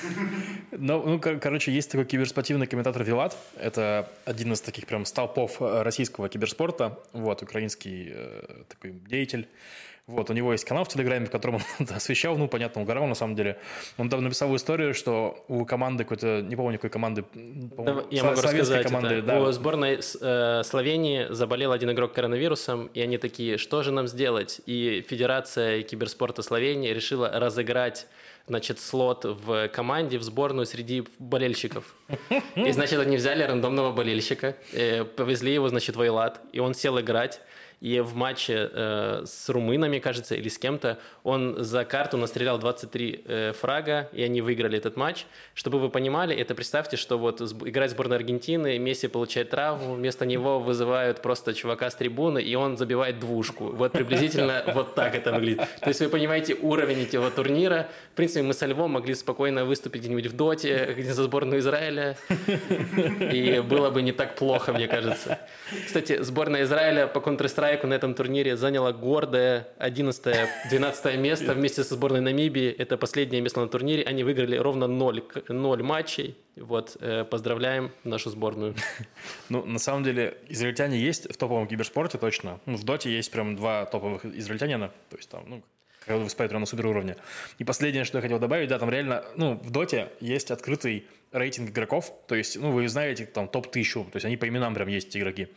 [0.87, 3.37] ну, ну, короче, есть такой киберспортивный комментатор Вилат.
[3.57, 6.99] Это один из таких прям столпов э, российского киберспорта.
[7.13, 9.47] Вот, украинский э, такой деятель.
[10.09, 13.15] Вот, у него есть канал в Телеграме, в котором он освещал, ну, понятно, угорал на
[13.15, 13.59] самом деле.
[13.99, 18.41] Он там написал историю, что у команды какой-то, не помню, какой команды, да, я могу
[18.41, 19.27] рассказать команды, это.
[19.27, 19.43] Да.
[19.43, 24.63] У сборной э, Словении заболел один игрок коронавирусом, и они такие, что же нам сделать?
[24.65, 28.07] И Федерация киберспорта Словении решила разыграть
[28.47, 31.95] значит, слот в команде, в сборную среди болельщиков.
[32.57, 36.99] И, значит, они взяли рандомного болельщика, э, повезли его, значит, в Эйлат, и он сел
[36.99, 37.41] играть.
[37.81, 43.25] И в матче э, с румынами, кажется, или с кем-то, он за карту настрелял 23
[43.25, 45.27] э, фрага, и они выиграли этот матч.
[45.55, 50.59] Чтобы вы понимали, это представьте, что вот играет сборная Аргентины, Месси получает травму, вместо него
[50.59, 53.67] вызывают просто чувака с трибуны, и он забивает двушку.
[53.67, 55.61] Вот приблизительно вот так это выглядит.
[55.81, 57.89] То есть вы понимаете уровень этого турнира.
[58.13, 62.17] В принципе, мы со Львом могли спокойно выступить где-нибудь в Доте, где за сборную Израиля,
[63.33, 65.39] и было бы не так плохо, мне кажется.
[65.87, 71.97] Кстати, сборная Израиля по Counter-Strike Страйку на этом турнире заняла гордое 11-12 место вместе со
[71.97, 72.71] сборной Намибии.
[72.71, 74.05] Это последнее место на турнире.
[74.05, 76.35] Они выиграли ровно 0, 0 матчей.
[76.57, 78.75] Вот, э, поздравляем нашу сборную.
[79.51, 82.59] Ну, на самом деле, израильтяне есть в топовом киберспорте точно.
[82.65, 84.89] Ну, в доте есть прям два топовых израильтянина.
[85.11, 85.63] То есть там, ну,
[86.09, 87.17] когда выступают прям на супер уровне.
[87.59, 91.71] И последнее, что я хотел добавить, да, там реально, ну, в доте есть открытый рейтинг
[91.71, 95.17] игроков, то есть, ну, вы знаете, там, топ-1000, то есть они по именам прям есть,
[95.17, 95.49] игроки.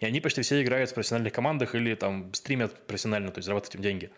[0.00, 3.74] И они почти все играют в профессиональных командах или там стримят профессионально, то есть зарабатывают
[3.74, 4.10] этим деньги.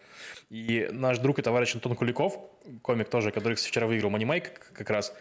[0.50, 2.38] И наш друг и товарищ Антон Куликов,
[2.82, 5.14] комик тоже, который вчера выиграл Mike как раз,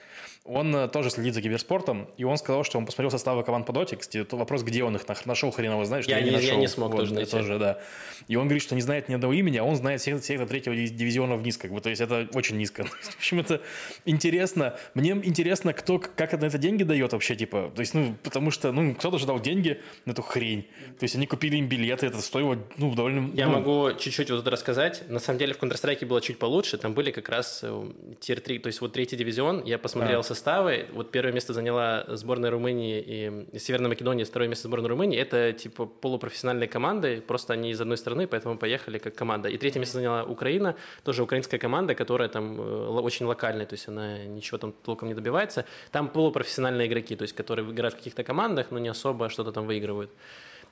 [0.47, 3.73] он э, тоже следит за киберспортом, и он сказал, что он посмотрел составы команд по
[3.73, 3.95] доте.
[3.95, 6.49] Кстати, вопрос, где он их нашел, хрен его знает, что я, я не, нашел.
[6.49, 7.31] Я не смог вот, тоже найти.
[7.31, 7.79] Тоже, да.
[8.27, 10.47] И он говорит, что не знает ни одного имени, а он знает всех, всех до
[10.47, 12.83] третьего дивизиона вниз, как бы, то есть это очень низко.
[12.85, 13.61] В общем, это
[14.05, 14.77] интересно.
[14.93, 18.71] Мне интересно, кто, как на это деньги дает вообще, типа, то есть, ну, потому что,
[18.71, 20.63] ну, кто-то же дал деньги на эту хрень.
[20.99, 23.31] То есть они купили им билеты, это стоило, ну, довольно...
[23.33, 23.53] Я ну...
[23.53, 25.03] могу чуть-чуть вот тут рассказать.
[25.09, 28.67] На самом деле в Counter-Strike было чуть получше, там были как раз э, 3, то
[28.67, 30.23] есть вот третий дивизион, я посмотрел а.
[30.37, 33.01] Составы, вот первое место заняла сборная Румынии
[33.53, 35.17] и Северной Македонии, второе место сборной Румынии.
[35.19, 39.49] Это типа полупрофессиональные команды, просто они из одной страны, поэтому поехали как команда.
[39.49, 43.87] И третье место заняла Украина, тоже украинская команда, которая там э, очень локальная, то есть
[43.87, 45.65] она ничего там толком не добивается.
[45.91, 49.65] Там полупрофессиональные игроки, то есть которые играют в каких-то командах, но не особо что-то там
[49.65, 50.11] выигрывают.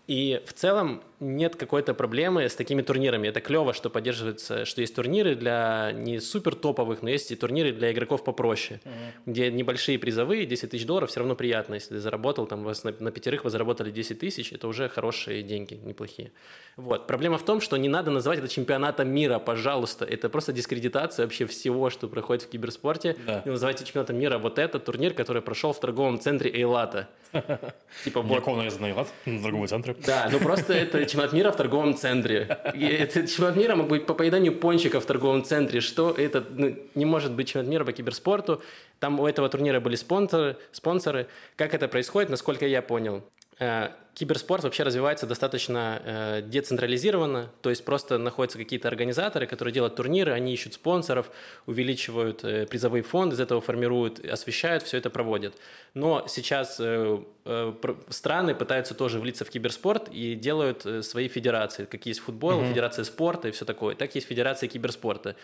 [0.08, 3.28] И в целом нет какой-то проблемы с такими турнирами.
[3.28, 7.72] Это клево, что поддерживается, что есть турниры для не супер топовых, но есть и турниры
[7.72, 8.92] для игроков попроще, mm-hmm.
[9.26, 11.76] где небольшие призовые, 10 тысяч долларов, все равно приятно.
[11.76, 15.42] Если ты заработал, там, вас на, на пятерых вы заработали 10 тысяч, это уже хорошие
[15.42, 16.32] деньги, неплохие.
[16.76, 17.08] Вот.
[17.08, 20.06] Проблема в том, что не надо называть это чемпионатом мира, пожалуйста.
[20.06, 23.16] Это просто дискредитация вообще всего, что проходит в киберспорте.
[23.26, 23.42] Да.
[23.46, 27.08] И называйте чемпионатом мира вот этот турнир, который прошел в торговом центре Эйлата.
[28.04, 28.36] Типа вот.
[28.36, 29.95] Яков наезд Эйлат, в торговом центре.
[30.06, 32.58] Да, ну просто это чемпионат мира в торговом центре.
[32.74, 35.82] Это чемпионат мира мог быть по поеданию пончиков в торговом центре.
[35.82, 36.44] Что это?
[36.50, 38.62] Ну, не может быть чемпионат мира по киберспорту.
[39.00, 41.28] Там у этого турнира были спонсоры, спонсоры.
[41.56, 43.24] Как это происходит, насколько я понял?
[43.60, 49.96] Э, киберспорт вообще развивается достаточно э, децентрализированно, то есть просто находятся какие-то организаторы, которые делают
[49.96, 51.30] турниры, они ищут спонсоров,
[51.66, 55.56] увеличивают э, призовые фонды, из этого формируют, освещают, все это проводят.
[55.94, 57.74] Но сейчас э, э,
[58.10, 62.70] страны пытаются тоже влиться в киберспорт и делают э, свои федерации, как есть футбол, mm-hmm.
[62.70, 65.36] федерация спорта и все такое, так есть федерация киберспорта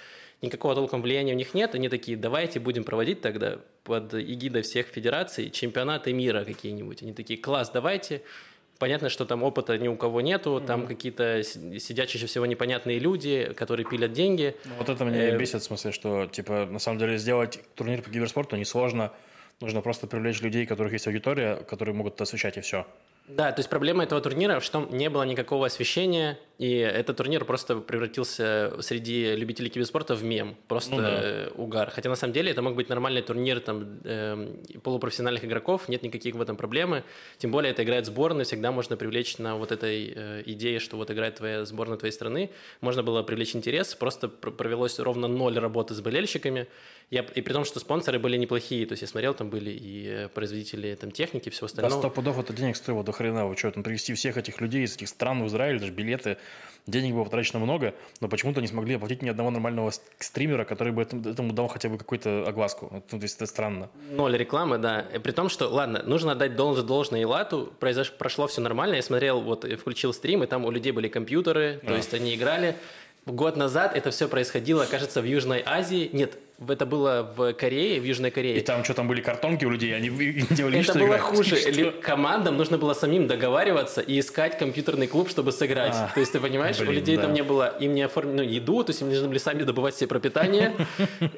[0.41, 4.87] никакого толком влияния у них нет, они такие, давайте будем проводить тогда под эгидой всех
[4.87, 7.01] федераций чемпионаты мира какие-нибудь.
[7.01, 8.21] Они такие, класс, давайте.
[8.79, 10.65] Понятно, что там опыта ни у кого нету, mm-hmm.
[10.65, 14.55] там какие-то сидят чаще всего непонятные люди, которые пилят деньги.
[14.65, 18.01] Ну, вот это меня э- бесит, в смысле, что, типа, на самом деле сделать турнир
[18.01, 19.13] по киберспорту несложно,
[19.59, 22.87] нужно просто привлечь людей, у которых есть аудитория, которые могут освещать, и все.
[23.35, 27.77] Да, то есть проблема этого турнира, что не было никакого освещения, и этот турнир просто
[27.77, 31.19] превратился среди любителей киберспорта в мем, просто Ну да.
[31.23, 31.89] э, угар.
[31.89, 36.35] Хотя на самом деле это мог быть нормальный турнир там эм, полупрофессиональных игроков, нет никаких
[36.35, 37.03] в этом проблемы.
[37.39, 41.09] Тем более это играет сборная, всегда можно привлечь на вот этой э, идее, что вот
[41.09, 45.93] играет твоя сборная твоей страны, можно было привлечь интерес, просто пр- провелось ровно ноль работы
[45.95, 46.67] с болельщиками.
[47.09, 50.07] Я, и при том, что спонсоры были неплохие, то есть я смотрел, там были и
[50.07, 51.99] э, производители там техники, всего Да, остального.
[52.01, 53.45] сто пудов это денег стоило до хрена.
[53.47, 56.37] Вы что, там привезти всех этих людей из этих стран в Израиль, даже билеты,
[56.87, 61.03] денег было потрачено много, но почему-то не смогли оплатить ни одного нормального стримера, который бы
[61.03, 62.89] этому, этому дал хотя бы какую-то огласку.
[62.91, 63.89] Ну, то есть это странно.
[64.09, 65.05] Ноль рекламы, да.
[65.23, 68.11] При том, что, ладно, нужно отдать должное, должное Илату, произош...
[68.11, 68.95] прошло все нормально.
[68.95, 71.97] Я смотрел, вот, включил стрим, и там у людей были компьютеры, то А.
[71.97, 72.75] есть они играли.
[73.27, 76.09] Год назад это все происходило, кажется, в Южной Азии.
[76.11, 78.57] Нет, это было в Корее, в Южной Корее.
[78.57, 81.25] И там что, там были картонки у людей, они делали Это что было играют.
[81.25, 81.55] хуже.
[81.55, 81.91] Что?
[82.01, 85.95] Командам нужно было самим договариваться и искать компьютерный клуб, чтобы сыграть.
[85.95, 87.23] А, то есть ты понимаешь, у блин, людей да.
[87.23, 89.95] там не было, им не оформили ну, еду, то есть им нужно были сами добывать
[89.95, 90.73] себе пропитание,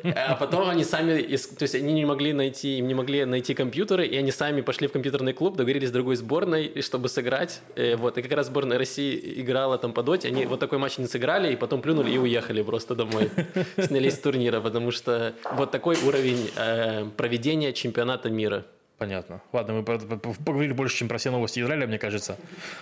[0.04, 4.06] а потом они сами, то есть они не могли найти, им не могли найти компьютеры,
[4.06, 7.62] и они сами пошли в компьютерный клуб, договорились с другой сборной, чтобы сыграть.
[7.76, 10.98] Э, Вот, и как раз сборная России играла там по доте, они вот такой матч
[10.98, 13.30] не сыграли, и потом плюнули и уехали просто домой.
[13.78, 15.13] Снялись с турнира, потому что
[15.54, 18.66] вот такой уровень э, проведения чемпионата мира.
[18.98, 19.42] Понятно.
[19.52, 22.38] Ладно, мы по- по- поговорили больше, чем про все новости Израиля, мне кажется.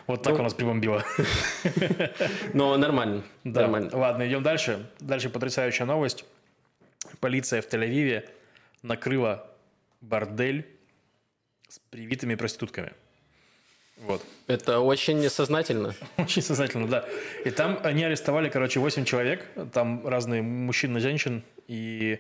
[0.08, 1.04] Вот Ну, так у нас прибомбило.
[2.54, 3.62] Но нормально, Да.
[3.62, 3.90] нормально.
[3.94, 4.86] Ладно, идем дальше.
[5.00, 6.26] Дальше потрясающая новость.
[7.20, 8.28] Полиция в Тель-Авиве
[8.84, 9.48] накрыла
[10.02, 10.66] бордель
[11.68, 12.92] с привитыми проститутками.
[13.98, 14.22] Вот.
[14.48, 15.94] Это очень несознательно.
[16.18, 17.06] Очень сознательно, да.
[17.46, 19.46] И там они арестовали, короче, 8 человек.
[19.74, 21.44] Там разные мужчин и женщин.
[21.72, 22.20] И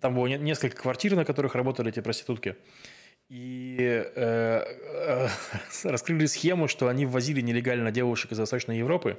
[0.00, 2.54] там было не- несколько квартир, на которых работали эти проститутки.
[3.28, 5.28] И э, э,
[5.84, 9.18] раскрыли схему, что они ввозили нелегально девушек из Восточной Европы,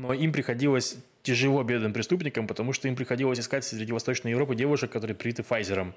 [0.00, 4.90] но им приходилось тяжело бедным преступникам, потому что им приходилось искать среди Восточной Европы девушек,
[4.90, 5.92] которые привиты Файзером,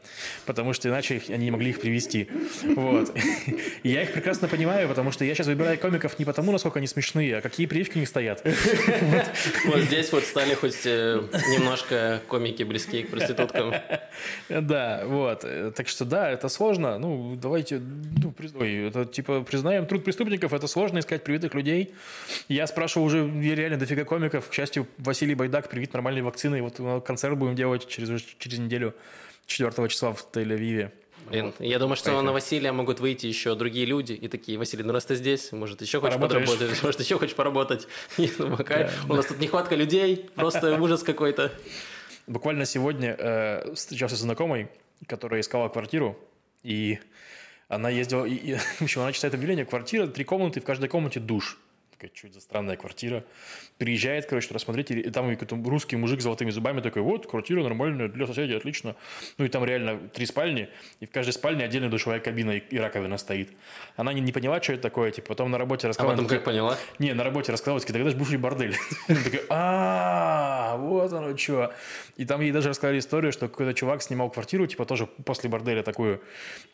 [0.45, 2.27] потому что иначе их- они не могли их привести.
[2.75, 3.15] Вот.
[3.83, 6.87] И я их прекрасно понимаю, потому что я сейчас выбираю комиков не потому, насколько они
[6.87, 8.43] смешные, а какие прививки у них стоят.
[9.65, 11.23] Вот здесь вот стали хоть э,
[11.57, 13.73] немножко комики близкие к проституткам.
[14.49, 15.45] Да, вот.
[15.75, 16.97] Так что да, это сложно.
[16.99, 21.93] Ну, давайте, ну, приз- ой, это типа признаем труд преступников, это сложно искать привитых людей.
[22.49, 24.49] Я спрашивал уже реально дофига комиков.
[24.49, 26.61] К счастью, Василий Байдак привит нормальной вакциной.
[26.61, 28.93] Вот э, концерт будем делать через, через неделю,
[29.45, 30.91] 4 числа в Тель-Авиве.
[31.29, 32.25] Блин, я думаю, что Поехали.
[32.25, 35.81] на Василия могут выйти еще другие люди и такие, Василий, ну раз ты здесь, может,
[35.81, 37.87] еще хочешь Поработаешь?» подработать, может, еще хочешь поработать.
[38.37, 41.51] Пока У нас тут нехватка людей, просто ужас какой-то.
[42.27, 44.69] Буквально сегодня э, встречался с знакомой,
[45.07, 46.17] которая искала квартиру,
[46.63, 46.99] и
[47.67, 51.19] она ездила, и, и, в общем, она читает объявление, квартира, три комнаты, в каждой комнате
[51.19, 51.57] душ.
[52.03, 53.23] Такая, что это за странная квартира.
[53.77, 57.63] Приезжает, короче, туда смотреть, и там какой-то русский мужик с золотыми зубами такой, вот, квартира
[57.63, 58.95] нормальная, для соседей отлично.
[59.37, 62.77] Ну и там реально три спальни, и в каждой спальне отдельная душевая кабина и, и
[62.77, 63.51] раковина стоит.
[63.95, 66.11] Она не, не поняла, что это такое, типа, потом на работе А рассказала.
[66.11, 66.77] потом она как поняла?
[66.99, 68.75] не, на работе рассказала, тогда же бывший бордель.
[69.07, 71.73] Такая, а, вот оно что.
[72.17, 75.83] И там ей даже рассказали историю, что какой-то чувак снимал квартиру, типа тоже после борделя
[75.83, 76.21] такую,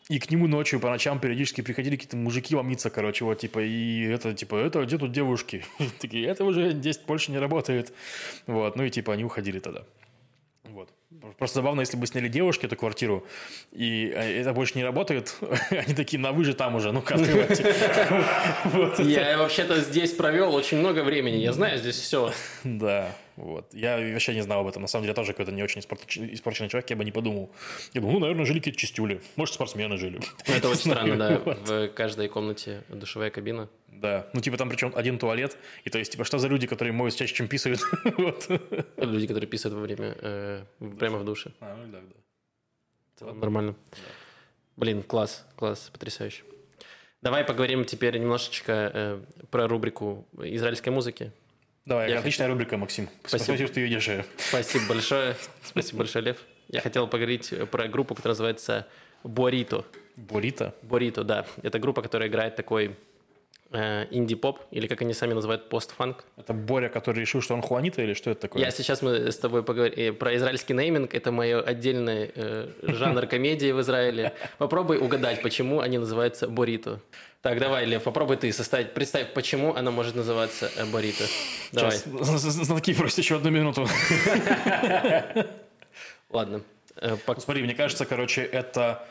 [0.08, 4.02] и к нему ночью по ночам периодически приходили какие-то мужики ломиться, короче, вот, типа, и
[4.02, 5.64] это, типа, это, где тут девушки?
[6.00, 7.92] Такие, это уже здесь больше не работает.
[8.46, 9.84] Вот, ну и типа они уходили тогда.
[10.64, 10.88] Вот.
[11.38, 13.26] Просто забавно, если бы сняли девушки эту квартиру,
[13.72, 15.34] и э, это больше не работает,
[15.70, 17.16] они такие, на вы же там уже, ну-ка.
[18.98, 22.32] Я вообще-то здесь провел очень много времени, я знаю здесь все.
[22.64, 23.72] Да, вот.
[23.72, 24.82] Я вообще не знал об этом.
[24.82, 27.50] На самом деле, я тоже какой-то не очень испорч- испорченный человек, я бы не подумал.
[27.94, 29.22] Я думал, ну, наверное, жили какие-то чистюли.
[29.36, 30.20] Может, спортсмены жили.
[30.46, 31.38] Ну, Это очень странно, да.
[31.44, 31.68] Вот.
[31.68, 33.68] В каждой комнате душевая кабина.
[33.88, 34.28] Да.
[34.34, 35.56] Ну, типа, там причем один туалет.
[35.84, 37.80] И то есть, типа, что за люди, которые моют чаще, чем писают?
[38.18, 38.46] Вот.
[38.98, 40.64] Люди, которые писают во время, э,
[40.98, 41.52] прямо в душе.
[41.60, 41.98] А, ну, да,
[43.20, 43.32] да.
[43.32, 43.74] Нормально.
[44.76, 46.42] Блин, класс, класс, потрясающе.
[47.22, 51.32] Давай поговорим теперь немножечко э, про рубрику израильской музыки.
[51.90, 53.08] Давай, Я отличная рубрика, Максим.
[53.24, 53.42] Спасибо.
[53.42, 54.24] Спасибо, что ты ее.
[54.36, 55.34] Спасибо большое.
[55.64, 56.36] Спасибо большое, Лев.
[56.68, 58.86] Я хотел поговорить про группу, которая называется
[59.24, 59.84] Борито.
[60.14, 60.72] Борита.
[60.82, 61.46] Борито, да.
[61.64, 62.96] Это группа, которая играет такой
[63.72, 66.24] инди-поп, или как они сами называют, постфанк.
[66.36, 68.62] Это Боря, который решил, что он Хуанита, или что это такое?
[68.62, 71.14] Я сейчас мы с тобой поговорим про израильский нейминг.
[71.14, 74.32] Это мой отдельный э, жанр комедии в Израиле.
[74.58, 77.00] Попробуй угадать, почему они называются Борито.
[77.42, 78.92] Так, давай, Лев, попробуй ты составить.
[78.92, 81.24] Представь, почему она может называться э, Борито.
[81.72, 81.92] Давай.
[81.96, 83.86] Сейчас, знатоки просят еще одну минуту.
[86.28, 86.62] Ладно.
[86.96, 89.06] Э, пок- Смотри, мне кажется, короче, это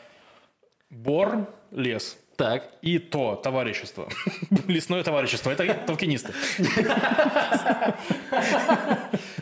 [0.90, 2.16] бор, лес.
[2.40, 2.70] Так.
[2.80, 4.08] И то товарищество.
[4.66, 5.50] Лесное товарищество.
[5.50, 6.32] Это толкинисты.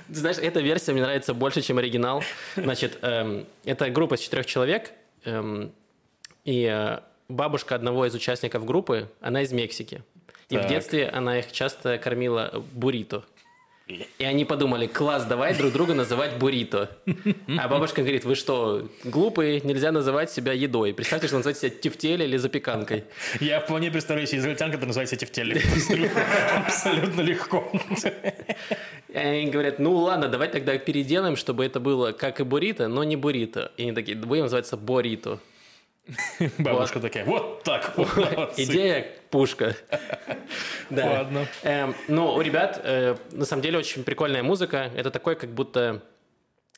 [0.09, 2.25] Ты знаешь, эта версия мне нравится больше, чем оригинал.
[2.57, 4.91] Значит, эм, это группа из четырех человек,
[5.25, 5.71] эм,
[6.45, 10.03] и э, бабушка одного из участников группы, она из Мексики.
[10.49, 10.69] И в Так.
[10.69, 13.23] детстве она их часто кормила буррито.
[14.19, 16.91] И они подумали, класс, давай друг друга называть буррито.
[17.59, 20.93] А бабушка говорит, вы что, глупые, нельзя называть себя едой.
[20.93, 23.05] Представьте, что называть себя тефтели или запеканкой.
[23.41, 25.59] Я вполне представляю себе израильтян, который называется тефтели.
[25.75, 26.23] Абсолютно-
[26.67, 27.73] Абсолютно легко.
[29.15, 33.17] Они говорят, ну ладно, давай тогда переделаем, чтобы это было как и буррито, но не
[33.17, 33.73] буррито.
[33.79, 35.39] И они такие, будем называться борито.
[36.59, 38.17] Бабушка такая, вот так вот.
[38.17, 38.63] молодцы».
[38.65, 39.77] Идея пушка.
[40.91, 41.11] Да.
[41.11, 41.47] Ладно.
[41.65, 44.91] Эм, Но у ребят э, на самом деле очень прикольная музыка.
[44.97, 46.03] Это такой, как будто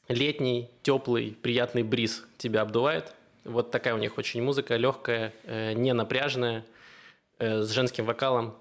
[0.08, 3.14] летний, теплый, приятный бриз тебя обдувает.
[3.44, 6.64] Вот такая у них очень музыка, легкая, э, не напряженная,
[7.38, 8.56] э, с женским вокалом.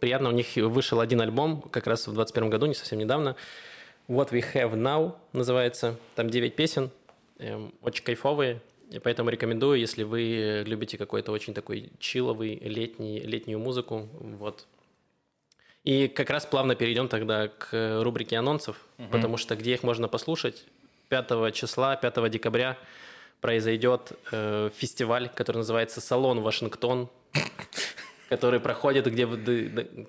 [0.00, 3.34] Приятно, у них вышел один альбом, как раз в 21 году, не совсем недавно.
[4.06, 5.96] What We Have Now называется.
[6.14, 6.90] Там 9 песен,
[7.38, 8.60] эм, очень кайфовые.
[8.90, 14.08] И поэтому рекомендую, если вы любите какой-то очень такой чиловый летний, летнюю музыку.
[14.12, 14.66] Вот.
[15.84, 18.76] И как раз плавно перейдем тогда к рубрике анонсов,
[19.10, 20.64] потому что где их можно послушать?
[21.08, 22.76] 5 числа, 5 декабря
[23.40, 27.08] произойдет э, фестиваль, который называется «Салон Вашингтон»,
[28.28, 29.26] который проходит, где,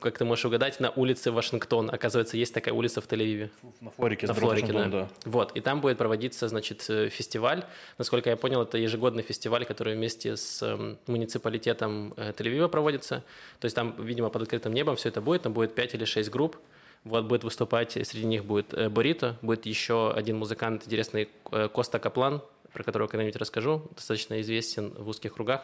[0.02, 1.90] как ты можешь угадать, на улице Вашингтон.
[1.90, 3.50] Оказывается, есть такая улица в Тель-Авиве.
[3.80, 4.28] На Флорике.
[4.28, 5.10] На Флорике, Дротом, да.
[5.26, 7.64] Вот, и там будет проводиться, значит, э, фестиваль.
[7.98, 13.24] Насколько я понял, это ежегодный фестиваль, который вместе с эм, муниципалитетом э, Тель-Авива проводится.
[13.60, 15.44] То есть там, видимо, под открытым небом все это будет.
[15.44, 16.58] Там будет 5 или 6 групп.
[17.06, 21.30] Вот будет выступать, среди них будет э, Борито, будет еще один музыкант интересный,
[21.74, 22.42] Коста Каплан,
[22.74, 25.64] про которого когда-нибудь расскажу, достаточно известен в узких кругах.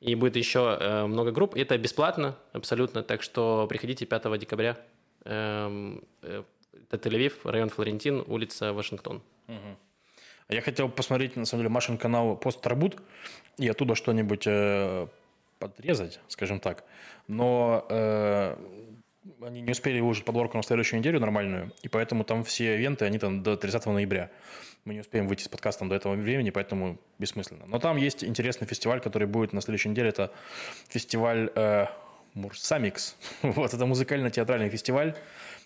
[0.00, 1.56] И будет еще э, много групп.
[1.56, 4.78] Это бесплатно абсолютно, так что приходите 5 декабря.
[5.24, 6.44] Эм, э,
[6.90, 9.22] это Тель-Авив, район Флорентин, улица Вашингтон.
[9.48, 12.96] А Я хотел посмотреть, на самом деле, Машин канал «Пост Тарбут»
[13.58, 15.06] и оттуда что-нибудь э,
[15.58, 16.84] подрезать, скажем так.
[17.26, 18.56] Но э,
[19.42, 23.18] они не успели выложить подборку на следующую неделю нормальную, и поэтому там все ивенты, они
[23.18, 24.30] там до 30 ноября.
[24.88, 27.66] Мы не успеем выйти с подкастом до этого времени, поэтому бессмысленно.
[27.66, 30.08] Но там есть интересный фестиваль, который будет на следующей неделе.
[30.08, 30.32] Это
[30.88, 31.88] фестиваль э,
[32.32, 33.14] Мурсамикс.
[33.42, 35.14] вот, это музыкально-театральный фестиваль.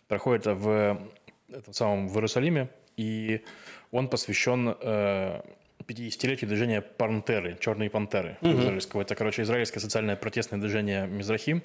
[0.08, 1.00] Проходит в,
[1.48, 2.68] этом самом, в Иерусалиме.
[2.96, 3.44] И
[3.92, 5.40] он посвящен э,
[5.86, 9.02] 50-летию движения Пантеры, Черные пантеры израильского.
[9.02, 11.62] Это, короче, израильское социальное протестное движение Мизрахим,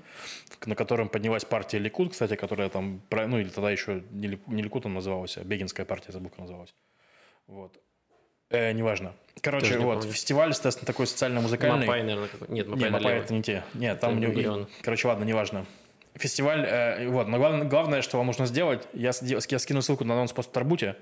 [0.67, 4.61] на котором поднялась партия Ликуд, кстати, которая там, ну или тогда еще не, Лик- не
[4.61, 6.75] Ликуд он назывался, а Бегинская партия, забыл, как называлась.
[7.47, 7.79] Вот.
[8.49, 9.13] Э, неважно.
[9.41, 10.11] Короче, Тоже не вот, помню.
[10.11, 11.85] фестиваль, соответственно, такой социально-музыкальный.
[11.85, 13.63] Мапай, наверное, какой Нет, Не, Мапай, Мапай это не те.
[13.73, 14.31] Нет, там Это.
[14.31, 14.67] Гурион.
[14.81, 15.65] Короче, ладно, неважно.
[16.15, 20.15] Фестиваль, э, вот, но главное, главное, что вам нужно сделать, я, я скину ссылку на
[20.15, 20.95] анонс пост Тарбуте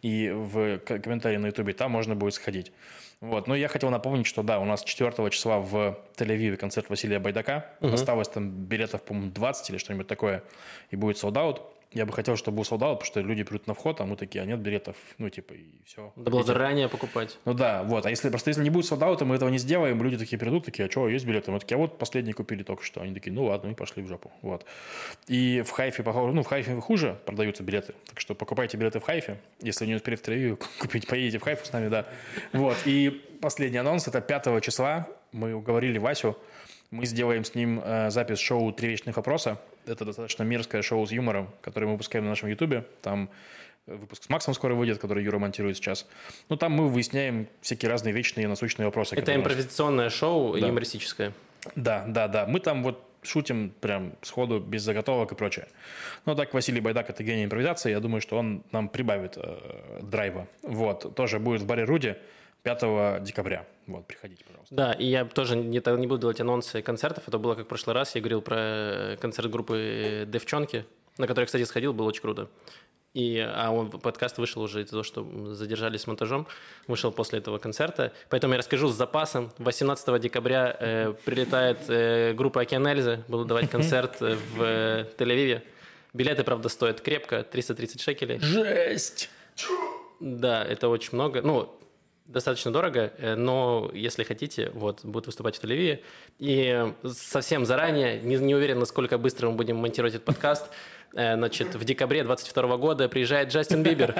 [0.00, 2.72] и в комментарии на ютубе, там можно будет сходить.
[3.20, 7.18] Вот, но я хотел напомнить, что да, у нас 4 числа в Тель-Авиве концерт Василия
[7.18, 7.66] Байдака.
[7.80, 10.42] Осталось там билетов, по-моему, 20 или что-нибудь такое,
[10.90, 11.62] и будет солдат.
[11.94, 14.42] Я бы хотел, чтобы был солдат, потому что люди придут на вход, а мы такие,
[14.42, 16.12] а нет билетов, ну, типа, и все.
[16.16, 17.38] Надо было заранее покупать.
[17.44, 18.04] Ну да, вот.
[18.04, 20.88] А если просто если не будет солдата, мы этого не сделаем, люди такие придут, такие,
[20.88, 21.52] а что, есть билеты?
[21.52, 23.00] Мы такие, а вот последний купили только что.
[23.00, 24.32] Они такие, ну ладно, мы пошли в жопу.
[24.42, 24.66] Вот.
[25.28, 27.94] И в Хайфе, похоже, ну в Хайфе хуже продаются билеты.
[28.06, 29.38] Так что покупайте билеты в Хайфе.
[29.60, 32.06] Если не успели в Тель-Авиве купить, поедете в Хайфу с нами, да.
[32.52, 32.76] Вот.
[32.86, 35.08] И последний анонс, это 5 числа.
[35.30, 36.36] Мы уговорили Васю.
[36.90, 39.60] Мы сделаем с ним э, запись шоу «Три вечных вопроса».
[39.86, 42.84] Это достаточно мерзкое шоу с юмором, которое мы выпускаем на нашем ютубе.
[43.02, 43.28] Там
[43.86, 46.06] выпуск с Максом скоро выйдет, который Юра монтирует сейчас.
[46.48, 49.14] Ну, там мы выясняем всякие разные вечные насущные вопросы.
[49.14, 50.66] Это у нас- импровизационное шоу, Да.
[50.66, 51.32] юмористическое.
[51.76, 52.46] Да, да, да.
[52.46, 55.66] Мы там вот шутим прям сходу, без заготовок и прочее.
[56.26, 57.90] Но так Василий Байдак– это гений импровизации.
[57.90, 60.46] Я думаю, что он нам прибавит э, драйва.
[60.62, 61.14] Вот.
[61.14, 62.16] Тоже будет в баре Руди
[62.64, 63.66] 5 декабря.
[63.86, 64.74] Вот, приходите, пожалуйста.
[64.74, 67.24] Да, и я тоже не, не буду делать анонсы концертов.
[67.28, 68.14] Это было как в прошлый раз.
[68.14, 70.86] Я говорил про э, концерт группы Девчонки,
[71.18, 72.48] на который, кстати, сходил, было очень круто.
[73.12, 76.48] И, а он, подкаст вышел уже из-за того, что задержались с монтажом,
[76.88, 78.12] вышел после этого концерта.
[78.30, 79.52] Поэтому я расскажу с запасом.
[79.58, 85.62] 18 декабря э, прилетает э, группа Океан Эльзы, будут давать концерт э, в э, Тель-Авиве.
[86.14, 88.38] Билеты, правда, стоят крепко, 330 шекелей.
[88.40, 89.28] Жесть!
[90.18, 91.42] Да, это очень много.
[91.42, 91.78] Ну,
[92.26, 96.00] достаточно дорого, э, но если хотите, вот, будет выступать в Тель-Авиве.
[96.38, 100.70] И совсем заранее, не, не уверен, насколько быстро мы будем монтировать этот подкаст,
[101.14, 104.14] э, значит, в декабре 22 года приезжает Джастин Бибер.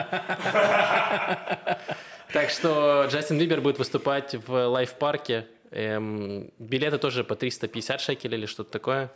[2.32, 8.00] Так что Джастин Бибер будет выступать в Live Park е Эм, билеты тоже по 350
[8.00, 9.10] шекелей или что-то такое.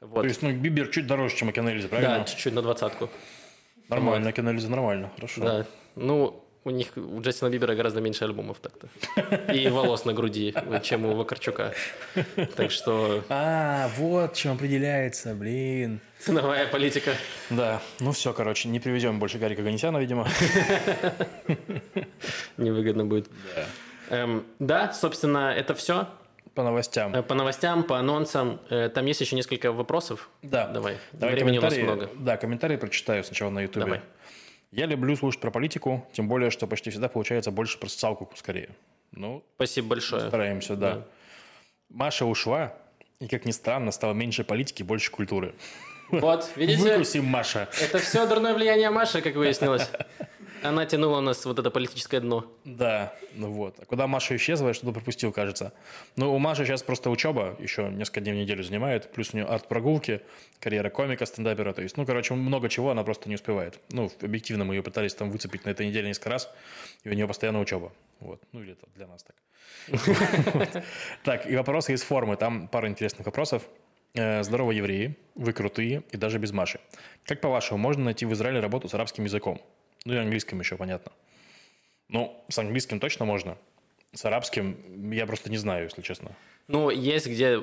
[0.00, 0.22] Вот.
[0.22, 2.18] То есть, ну, Бибер чуть дороже, чем Океан Эльзы, правильно?
[2.18, 3.08] Да, чуть-чуть на двадцатку.
[3.88, 4.30] Нормально, вот.
[4.30, 5.40] Океанализа нормально, хорошо.
[5.40, 8.88] Да, ну, у них, у Джастина Бибера гораздо меньше альбомов так-то.
[9.52, 11.74] И волос на груди, чем у Вакарчука.
[12.56, 13.22] Так что...
[13.28, 16.00] А, вот чем определяется, блин.
[16.18, 17.12] Ценовая политика.
[17.50, 20.26] Да, ну все, короче, не привезем больше Гарика Ганесяна, видимо.
[22.56, 23.28] Невыгодно будет.
[23.54, 23.66] Да.
[24.16, 26.08] Эм, да, собственно, это все.
[26.54, 27.14] По новостям.
[27.14, 28.60] Э, по новостям, по анонсам.
[28.70, 30.30] Э, там есть еще несколько вопросов.
[30.42, 30.68] Да.
[30.68, 30.98] Давай.
[31.12, 32.08] Давай Времени у нас много.
[32.14, 33.84] Да, комментарии прочитаю сначала на YouTube.
[33.84, 34.00] Давай.
[34.74, 38.70] Я люблю слушать про политику, тем более, что почти всегда получается больше про социалку скорее.
[39.12, 40.26] Ну, Спасибо большое.
[40.26, 40.94] Стараемся, да.
[40.94, 41.04] да.
[41.90, 42.74] Маша ушла,
[43.20, 45.54] и, как ни странно, стало меньше политики, больше культуры.
[46.10, 46.82] Вот, видите?
[46.82, 47.68] Выкусим Маша.
[47.80, 49.88] Это все дурное влияние Маши, как выяснилось.
[50.64, 52.50] Она тянула у нас вот это политическое дно.
[52.64, 53.78] Да, ну вот.
[53.80, 55.74] А куда Маша исчезла, я что-то пропустил, кажется.
[56.16, 59.44] Ну, у Маши сейчас просто учеба, еще несколько дней в неделю занимает, плюс у нее
[59.44, 60.22] арт-прогулки,
[60.60, 63.78] карьера комика, стендапера, то есть, ну, короче, много чего она просто не успевает.
[63.90, 66.50] Ну, объективно мы ее пытались там выцепить на этой неделе несколько раз,
[67.02, 67.92] и у нее постоянно учеба.
[68.20, 69.36] Вот, ну, или это для нас так.
[71.24, 73.64] Так, и вопросы из формы, там пару интересных вопросов.
[74.14, 76.80] Э, Здорово, евреи, вы крутые и даже без Маши.
[77.26, 79.60] Как по-вашему, можно найти в Израиле работу с арабским языком?
[80.04, 81.12] Ну и английским еще, понятно.
[82.08, 83.56] Ну, с английским точно можно.
[84.12, 86.32] С арабским я просто не знаю, если честно.
[86.68, 87.62] Ну, есть где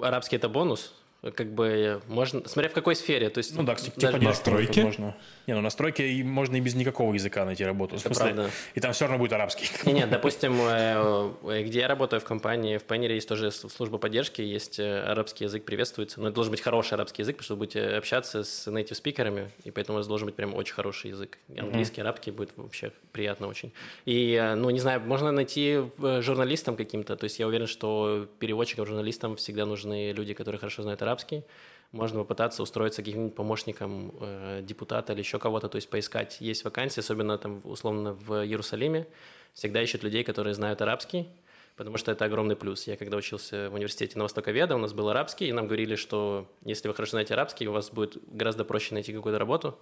[0.00, 0.94] арабский это бонус,
[1.30, 5.16] как бы можно, смотря в какой сфере, то есть ну да, типа даже настройки можно.
[5.46, 7.94] Не, ну настройки можно и без никакого языка найти работу.
[7.94, 8.50] Это смысле, правда.
[8.74, 9.70] И там все равно будет арабский.
[9.86, 13.98] Не, нет, допустим, э, э, где я работаю в компании, в Payoneer есть тоже служба
[13.98, 17.54] поддержки, есть э, арабский язык приветствуется, но это должен быть хороший арабский язык, потому что
[17.54, 21.10] вы будете общаться с native спикерами, и поэтому у вас должен быть прям очень хороший
[21.10, 21.38] язык.
[21.56, 22.04] Английский, mm-hmm.
[22.04, 23.72] арабский будет вообще приятно очень.
[24.06, 25.82] И, ну, не знаю, можно найти
[26.20, 31.00] журналистам каким-то, то есть я уверен, что переводчикам, журналистам всегда нужны люди, которые хорошо знают
[31.02, 31.44] арабский, арабский,
[31.92, 36.38] можно попытаться устроиться каким-нибудь помощником э, депутата или еще кого-то, то есть поискать.
[36.40, 39.06] Есть вакансии, особенно там условно в Иерусалиме,
[39.52, 41.28] всегда ищут людей, которые знают арабский,
[41.76, 42.86] потому что это огромный плюс.
[42.86, 46.50] Я когда учился в университете на Востоковеда, у нас был арабский, и нам говорили, что
[46.64, 49.78] если вы хорошо знаете арабский, у вас будет гораздо проще найти какую-то работу,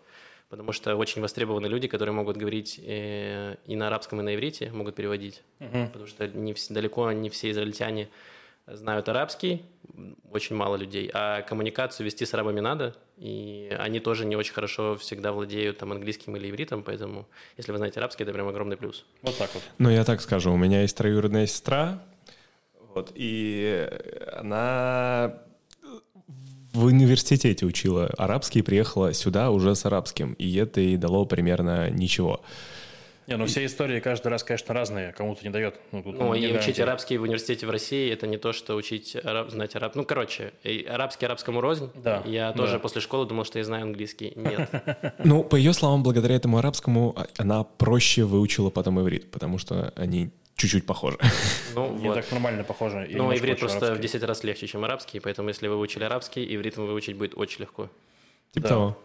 [0.48, 4.72] потому что очень востребованы люди, которые могут говорить э, и на арабском, и на иврите,
[4.72, 5.86] могут переводить, угу.
[5.86, 8.08] потому что не, далеко не все израильтяне
[8.72, 9.62] знают арабский,
[10.30, 14.96] очень мало людей, а коммуникацию вести с арабами надо, и они тоже не очень хорошо
[14.96, 19.04] всегда владеют там английским или ивритом, поэтому если вы знаете арабский, это прям огромный плюс.
[19.22, 19.62] Вот так вот.
[19.78, 22.02] Ну, я так скажу, у меня есть троюродная сестра,
[22.94, 23.88] вот, и
[24.32, 25.40] она
[26.72, 32.42] в университете учила арабский, приехала сюда уже с арабским, и это ей дало примерно ничего.
[33.30, 35.76] Не, ну все истории каждый раз, конечно, разные, кому-то не дает.
[35.92, 39.16] Ну, тут ну и учить арабский в университете в России, это не то, что учить
[39.22, 39.94] араб, знать араб.
[39.94, 40.52] Ну, короче,
[40.88, 41.92] арабский арабскому рознь.
[41.94, 42.24] Да.
[42.26, 42.58] Я да.
[42.58, 44.32] тоже после школы думал, что я знаю английский.
[44.34, 44.68] Нет.
[45.22, 50.30] Ну, по ее словам, благодаря этому арабскому она проще выучила потом иврит, потому что они
[50.56, 51.16] чуть-чуть похожи.
[51.74, 52.14] Ну, не вот.
[52.14, 53.06] так нормально похоже.
[53.12, 53.98] Ну, иврит просто арабский.
[53.98, 57.60] в 10 раз легче, чем арабский, поэтому если вы выучили арабский, иврит выучить будет очень
[57.60, 57.88] легко.
[58.52, 58.74] Типа да.
[58.74, 58.98] того.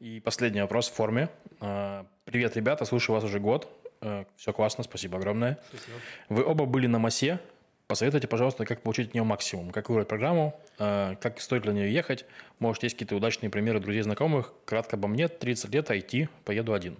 [0.00, 1.28] И последний вопрос в форме.
[1.60, 3.68] А, Привет, ребята, слушаю вас уже год.
[4.00, 5.58] Э, Все классно, спасибо огромное.
[5.68, 5.96] Спасибо.
[6.30, 7.38] Вы оба были на МАСе.
[7.86, 11.92] Посоветуйте, пожалуйста, как получить от нее максимум, как выбрать программу, э, как стоит для нее
[11.92, 12.24] ехать.
[12.58, 14.54] Может, есть какие-то удачные примеры друзей, знакомых.
[14.64, 16.96] Кратко обо мне, 30 лет, IT, поеду один.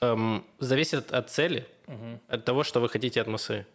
[0.00, 2.20] Эм, зависит от цели, угу.
[2.28, 3.66] от того, что вы хотите от МАСы.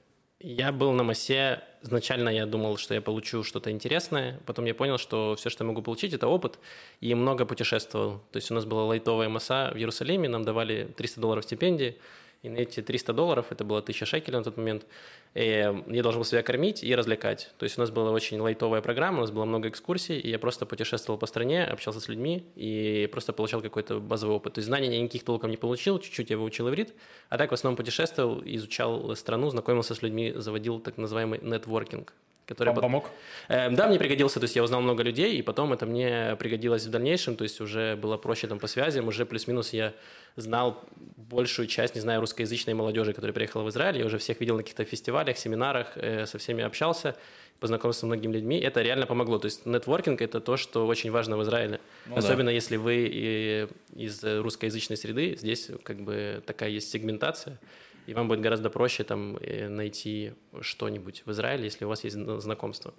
[0.41, 4.97] Я был на МАСе, изначально я думал, что я получу что-то интересное, потом я понял,
[4.97, 6.59] что все, что я могу получить, это опыт,
[6.99, 8.21] и много путешествовал.
[8.31, 11.97] То есть у нас была лайтовая МАСа в Иерусалиме, нам давали 300 долларов стипендии,
[12.43, 14.85] и на эти 300 долларов, это было 1000 шекелей на тот момент,
[15.33, 17.51] я должен был себя кормить и развлекать.
[17.57, 20.39] То есть у нас была очень лайтовая программа, у нас было много экскурсий, и я
[20.39, 24.53] просто путешествовал по стране, общался с людьми и просто получал какой-то базовый опыт.
[24.53, 26.93] То есть знаний я никаких толком не получил, чуть-чуть я выучил иврит,
[27.29, 32.13] а так в основном путешествовал, изучал страну, знакомился с людьми, заводил так называемый нетворкинг
[32.45, 33.09] который Вам помог?
[33.47, 36.85] Э, да, мне пригодился, то есть я узнал много людей, и потом это мне пригодилось
[36.85, 39.93] в дальнейшем, то есть уже было проще там по связям, уже плюс-минус я
[40.35, 40.83] знал
[41.17, 44.63] большую часть, не знаю, русскоязычной молодежи, которая приехала в Израиль, я уже всех видел на
[44.63, 47.15] каких-то фестивалях, семинарах, э, со всеми общался,
[47.59, 51.37] познакомился с многими людьми, это реально помогло, то есть нетворкинг– это то, что очень важно
[51.37, 52.51] в Израиле, ну, особенно да.
[52.51, 57.59] если вы из русскоязычной среды, здесь как бы такая есть сегментация,
[58.07, 62.15] и вам будет гораздо проще там э, найти что-нибудь в Израиле, если у вас есть
[62.15, 62.93] знакомство.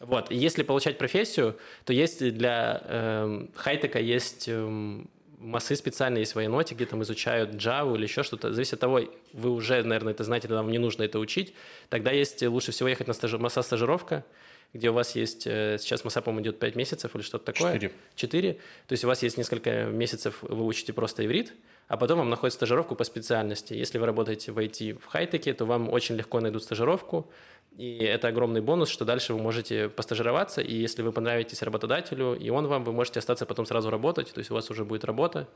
[0.00, 0.30] Вот.
[0.32, 5.04] И если получать профессию, то есть для э, хайтека есть э,
[5.42, 8.52] массы специально есть в Айноте, где там изучают Java или еще что-то.
[8.52, 9.00] Зависит от того,
[9.32, 11.54] вы уже, наверное, это знаете, тогда вам не нужно это учить.
[11.88, 13.38] Тогда есть лучше всего ехать на стажи...
[13.38, 14.24] масса стажировка,
[14.72, 17.74] где у вас есть, э, сейчас масса, по-моему, идет 5 месяцев или что-то такое.
[17.74, 17.92] 4.
[18.14, 18.52] 4.
[18.52, 21.52] То есть у вас есть несколько месяцев, вы учите просто иврит,
[21.88, 23.74] а потом вам находят стажировку по специальности.
[23.74, 27.30] Если вы работаете в IT в хай-теке, то вам очень легко найдут стажировку,
[27.76, 32.50] и это огромный бонус, что дальше вы можете постажироваться, и если вы понравитесь работодателю, и
[32.50, 35.48] он вам, вы можете остаться потом сразу работать, то есть у вас уже будет работа,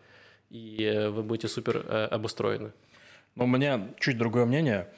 [0.50, 2.72] и э, вы будете супер э, обустроены.
[3.34, 4.88] Но у меня чуть другое мнение.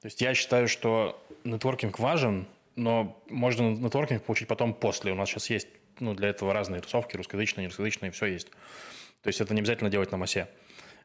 [0.00, 5.12] То есть я считаю, что нетворкинг важен, но можно нетворкинг получить потом после.
[5.12, 5.68] У нас сейчас есть
[5.98, 8.50] ну, для этого разные тусовки, русскоязычные, нерусскоязычные, все есть.
[9.22, 10.48] То есть это не обязательно делать на массе.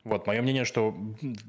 [0.04, 0.96] Вот, мое мнение, что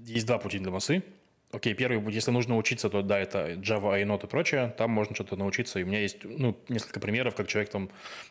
[0.04, 1.02] есть два пути для массы.
[1.50, 5.36] Окей, первый, если нужно учиться, то да, это Java, iNote и прочее, там можно что-то
[5.36, 5.78] научиться.
[5.78, 7.90] И у меня есть ну, несколько примеров, как человек там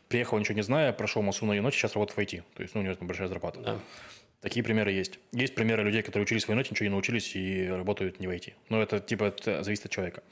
[0.09, 2.43] приехал, ничего не зная, прошел массу на iNote, сейчас работает в IT.
[2.53, 3.61] То есть ну, у него там большая зарплата.
[3.61, 3.79] Да.
[4.41, 5.19] Такие примеры есть.
[5.31, 8.53] Есть примеры людей, которые учились в iNote, ничего не научились и работают не в IT.
[8.67, 10.23] Но это типа это зависит от человека.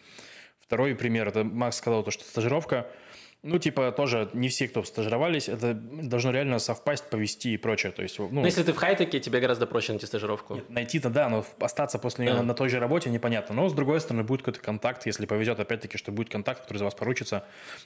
[0.60, 2.88] Второй пример, это Макс сказал, то, что стажировка–
[3.44, 7.92] ну, типа, тоже не все, кто стажировались, это должно реально совпасть, повести и прочее.
[7.92, 10.62] То есть, ну, ну если ты в хай-теке, тебе гораздо проще найти стажировку.
[10.70, 12.42] Найти-то да, но остаться после нее да.
[12.42, 13.56] на, на той же работе непонятно.
[13.56, 16.86] Но, с другой стороны, будет какой-то контакт, если повезет, опять-таки, что будет контакт, который за
[16.86, 17.44] вас поручится,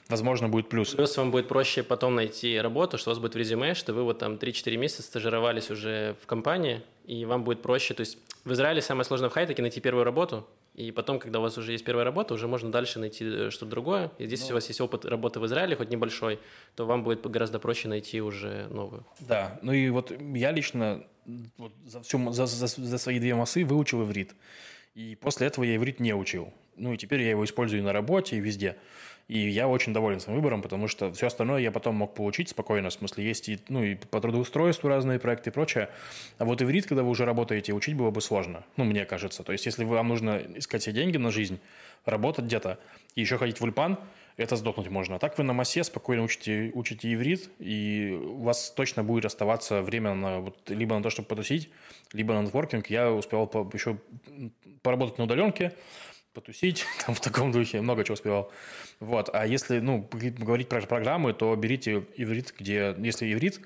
[0.08, 0.94] возможно, будет плюс.
[0.94, 4.02] Плюс вам будет проще потом найти работу, что у вас будет в резюме, что вы
[4.02, 7.94] вот там 3-4 месяца стажировались уже в компании, и вам будет проще.
[7.94, 10.46] То есть в Израиле самое сложное в хай-теке найти первую работу,
[10.76, 13.70] и потом, когда у вас уже есть первая работа, уже можно дальше найти э, что-то
[13.70, 14.10] другое.
[14.18, 16.38] И здесь, ну, если у вас есть опыт работы в Израиле, хоть небольшой,
[16.74, 19.06] то вам будет гораздо проще найти уже новую.
[19.20, 21.02] Да, ну и вот я лично
[21.56, 24.34] вот за, всю, за, за, за свои две массы выучил иврит.
[24.94, 26.52] И после этого я иврит не учил.
[26.76, 28.76] Ну и теперь я его использую и на работе, и везде.
[29.28, 32.90] И я очень доволен своим выбором, потому что все остальное я потом мог получить спокойно.
[32.90, 35.88] В смысле, есть и, ну, и по трудоустройству разные проекты и прочее.
[36.38, 38.64] А вот иврит, когда вы уже работаете, учить было бы сложно.
[38.76, 39.42] Ну, мне кажется.
[39.42, 41.58] То есть, если вам нужно искать себе деньги на жизнь,
[42.04, 42.78] работать где-то,
[43.16, 43.98] и еще ходить в ульпан,
[44.36, 45.16] это сдохнуть можно.
[45.16, 49.82] А так вы на массе спокойно учите, учите иврит, и у вас точно будет оставаться
[49.82, 51.70] время на, вот, либо на то, чтобы потусить,
[52.12, 52.88] либо на нетворкинг.
[52.90, 53.98] Я успел по, еще
[54.82, 55.72] поработать на удаленке,
[56.36, 58.52] потусить, там в таком духе, много чего успевал.
[59.00, 60.08] Вот, а если, ну,
[60.38, 63.60] говорить про программы, то берите иврит, где, если иврит,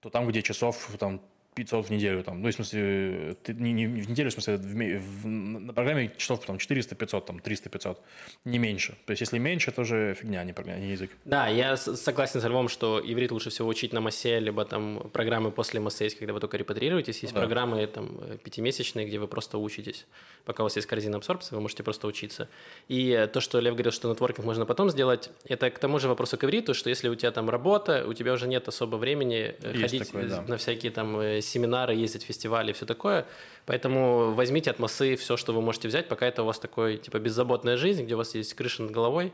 [0.00, 1.20] то там, где часов, там,
[1.56, 5.22] 500 в неделю, там, ну, в смысле, ты, не, не в неделю, в смысле, в,
[5.22, 7.96] в, на программе часов там 400-500, там, 300-500,
[8.44, 8.94] не меньше.
[9.06, 11.10] То есть, если меньше, это уже фигня, а не, программа, не язык.
[11.24, 15.50] Да, я согласен с Львом, что иврит лучше всего учить на массе, либо там программы
[15.50, 17.40] после массе есть, когда вы только репатрируетесь, есть да.
[17.40, 20.04] программы там пятимесячные, где вы просто учитесь.
[20.44, 22.50] Пока у вас есть корзина абсорбции, вы можете просто учиться.
[22.88, 26.36] И то, что Лев говорил, что нетворкинг можно потом сделать, это к тому же вопросу
[26.36, 29.72] к ивриту, что если у тебя там работа, у тебя уже нет особо времени э,
[29.72, 30.42] есть ходить такое, да.
[30.42, 33.26] на всякие там э, семинары, ездить фестивали и все такое.
[33.64, 37.18] Поэтому возьмите от массы все, что вы можете взять, пока это у вас такой, типа,
[37.18, 39.32] беззаботная жизнь, где у вас есть крыша над головой,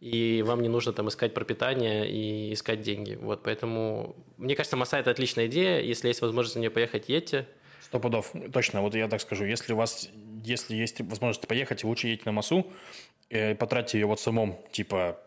[0.00, 3.18] и вам не нужно там искать пропитание и искать деньги.
[3.20, 5.80] Вот, поэтому, мне кажется, масса– это отличная идея.
[5.80, 7.46] Если есть возможность на нее поехать, едьте.
[7.80, 8.82] Сто пудов, точно.
[8.82, 10.10] Вот я так скажу, если у вас,
[10.44, 12.66] если есть возможность поехать, лучше едьте на массу,
[13.30, 15.18] э, потратьте ее вот самом, типа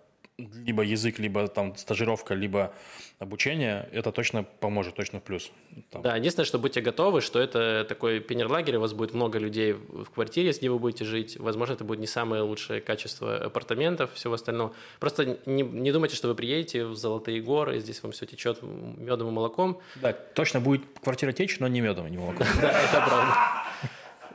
[0.65, 2.73] либо язык, либо там стажировка, либо
[3.19, 5.51] обучение, это точно поможет, точно в плюс.
[5.91, 6.01] Там.
[6.01, 10.09] Да, единственное, что будьте готовы, что это такой пионерлагерь, у вас будет много людей в
[10.09, 14.73] квартире, где вы будете жить, возможно, это будет не самое лучшее качество апартаментов, всего остального.
[14.99, 18.59] Просто не, не думайте, что вы приедете в Золотые горы, и здесь вам все течет
[18.61, 19.79] медом и молоком.
[19.95, 22.47] Да, точно будет квартира течь, но не медом и не молоком.
[22.61, 23.33] Да, это правда.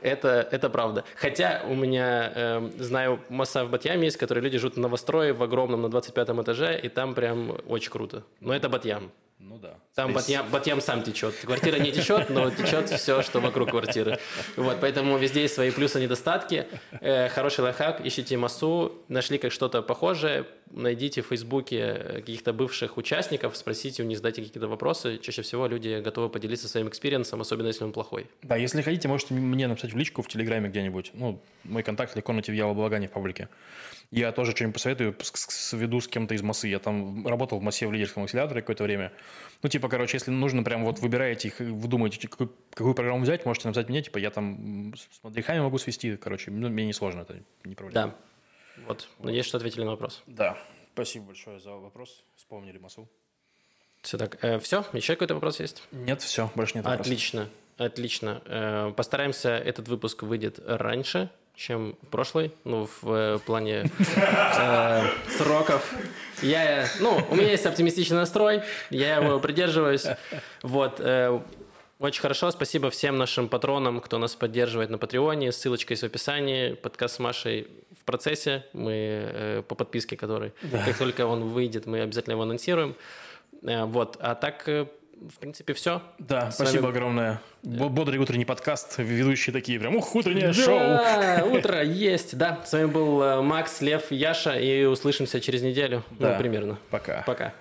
[0.05, 1.03] Это, это правда.
[1.15, 5.41] Хотя у меня, э, знаю, масса в Батьяме есть, которые люди живут в новострое в
[5.41, 8.23] огромном на 25 этаже, и там прям очень круто.
[8.39, 9.11] Но это Батьям.
[9.39, 9.79] Ну да.
[9.95, 10.23] Там Здесь...
[10.23, 11.35] Бат-Ям, Бат-Ям сам течет.
[11.35, 14.19] Квартира не течет, но течет все, что вокруг квартиры.
[14.57, 16.67] Вот, поэтому везде есть свои плюсы и недостатки.
[16.99, 23.55] Э, хороший лайфхак, ищите массу, нашли как что-то похожее, найдите в Фейсбуке каких-то бывших участников,
[23.55, 25.17] спросите у них, задайте какие-то вопросы.
[25.17, 28.27] Чаще всего люди готовы поделиться своим experience ом, особенно если он плохой.
[28.43, 31.11] Да, если хотите, можете мне написать в личку в Телеграме где-нибудь.
[31.13, 33.47] Ну, мой контакт легко найти в Я в Балагане в паблике.
[34.11, 36.67] Я тоже что-нибудь посоветую, сведу с кем-то из массы.
[36.67, 39.11] Я там работал в массе в лидерском акселераторе какое-то время.
[39.63, 43.67] Ну, типа, короче, если нужно прям вот выбираете, вы думаете, какую, какую программу взять, можете
[43.67, 47.41] написать мне, типа, я там с мадрихами могу свести, короче, ну, мне не сложно, это
[47.63, 48.07] не проблема.
[48.07, 48.15] Да.
[48.87, 49.07] Вот.
[49.17, 49.25] вот.
[49.25, 50.23] Надеюсь, что ответили на вопрос.
[50.27, 50.57] Да.
[50.93, 52.23] Спасибо большое за вопрос.
[52.35, 53.09] Вспомнили массу.
[54.01, 54.43] Все так.
[54.43, 54.85] Э, все?
[54.93, 55.83] Еще какой-то вопрос есть?
[55.91, 56.51] Нет, все.
[56.55, 57.07] Больше нет вопросов.
[57.07, 57.49] Отлично.
[57.77, 58.41] Отлично.
[58.45, 65.03] Э, постараемся, этот выпуск выйдет раньше, чем прошлый, ну, в э, плане э,
[65.37, 65.93] сроков.
[66.41, 70.05] Я, ну, у меня есть оптимистичный настрой, я его придерживаюсь.
[70.63, 71.39] Вот, э,
[71.97, 75.53] очень хорошо, спасибо всем нашим патронам, кто нас поддерживает на Патреоне.
[75.53, 76.73] Ссылочка есть в описании.
[76.73, 78.65] Подкаст с Машей в процессе.
[78.73, 82.95] Мы э, по подписке, который, как только он выйдет, мы обязательно его анонсируем.
[83.63, 84.87] Э, вот, а так, э,
[85.29, 86.01] в принципе, все.
[86.19, 87.41] Да, спасибо огромное.
[87.63, 90.77] Бо- Бодрый утренний подкаст, ведущие такие прям, ух, утреннее шоу.
[90.79, 92.59] Да, утро есть, да.
[92.65, 96.33] С вами был э, Макс, Лев, Яша, и услышимся через неделю, Да.
[96.33, 96.77] ну, примерно.
[96.89, 97.23] Пока.
[97.25, 97.53] Пока.